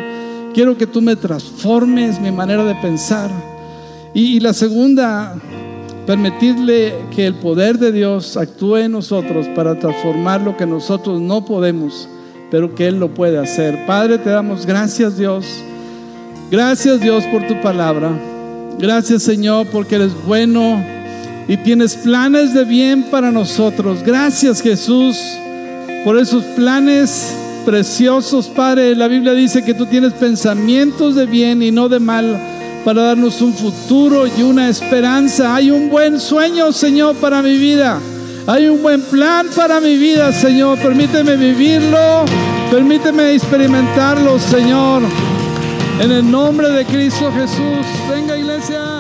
quiero 0.54 0.78
que 0.78 0.86
tú 0.86 1.02
me 1.02 1.16
transformes 1.16 2.20
mi 2.20 2.32
manera 2.32 2.64
de 2.64 2.76
pensar. 2.76 3.30
y 4.14 4.40
la 4.40 4.54
segunda, 4.54 5.36
permitirle 6.10 6.96
que 7.16 7.28
el 7.28 7.36
poder 7.36 7.78
de 7.78 7.92
Dios 7.92 8.36
actúe 8.36 8.78
en 8.78 8.94
nosotros 8.94 9.46
para 9.56 9.78
transformar 9.78 10.42
lo 10.42 10.58
que 10.58 10.66
nosotros 10.66 11.22
no 11.22 11.46
podemos, 11.46 12.10
pero 12.50 12.74
que 12.74 12.88
Él 12.88 13.00
lo 13.00 13.14
puede 13.14 13.38
hacer. 13.38 13.86
Padre, 13.86 14.18
te 14.18 14.32
damos 14.32 14.66
gracias 14.66 15.20
Dios. 15.20 15.46
Gracias 16.50 17.00
Dios 17.00 17.26
por 17.26 17.46
tu 17.46 17.62
palabra. 17.62 18.10
Gracias 18.80 19.22
Señor 19.22 19.68
porque 19.68 19.98
eres 19.98 20.12
bueno 20.26 20.84
y 21.50 21.58
tienes 21.58 21.96
planes 21.96 22.54
de 22.54 22.64
bien 22.64 23.04
para 23.10 23.32
nosotros. 23.32 24.04
Gracias 24.04 24.62
Jesús 24.62 25.18
por 26.06 26.18
esos 26.20 26.44
planes 26.56 27.36
preciosos, 27.66 28.48
Padre. 28.48 28.96
La 28.96 29.08
Biblia 29.08 29.34
dice 29.34 29.64
que 29.64 29.74
tú 29.74 29.88
tienes 29.88 30.14
pensamientos 30.14 31.16
de 31.16 31.26
bien 31.26 31.64
y 31.64 31.72
no 31.72 31.90
de 31.90 32.00
mal 32.00 32.40
para 32.86 33.02
darnos 33.02 33.42
un 33.42 33.56
futuro 33.56 34.28
y 34.28 34.44
una 34.44 34.70
esperanza. 34.70 35.56
Hay 35.56 35.72
un 35.72 35.90
buen 35.90 36.20
sueño, 36.20 36.72
Señor, 36.72 37.16
para 37.16 37.42
mi 37.42 37.58
vida. 37.58 38.00
Hay 38.46 38.68
un 38.68 38.84
buen 38.84 39.02
plan 39.02 39.48
para 39.56 39.82
mi 39.82 39.98
vida, 39.98 40.32
Señor. 40.32 40.78
Permíteme 40.78 41.36
vivirlo. 41.36 42.26
Permíteme 42.70 43.34
experimentarlo, 43.34 44.38
Señor. 44.38 45.02
En 46.00 46.12
el 46.12 46.30
nombre 46.30 46.70
de 46.70 46.86
Cristo 46.86 47.32
Jesús. 47.32 47.88
Venga, 48.08 48.38
iglesia. 48.38 48.99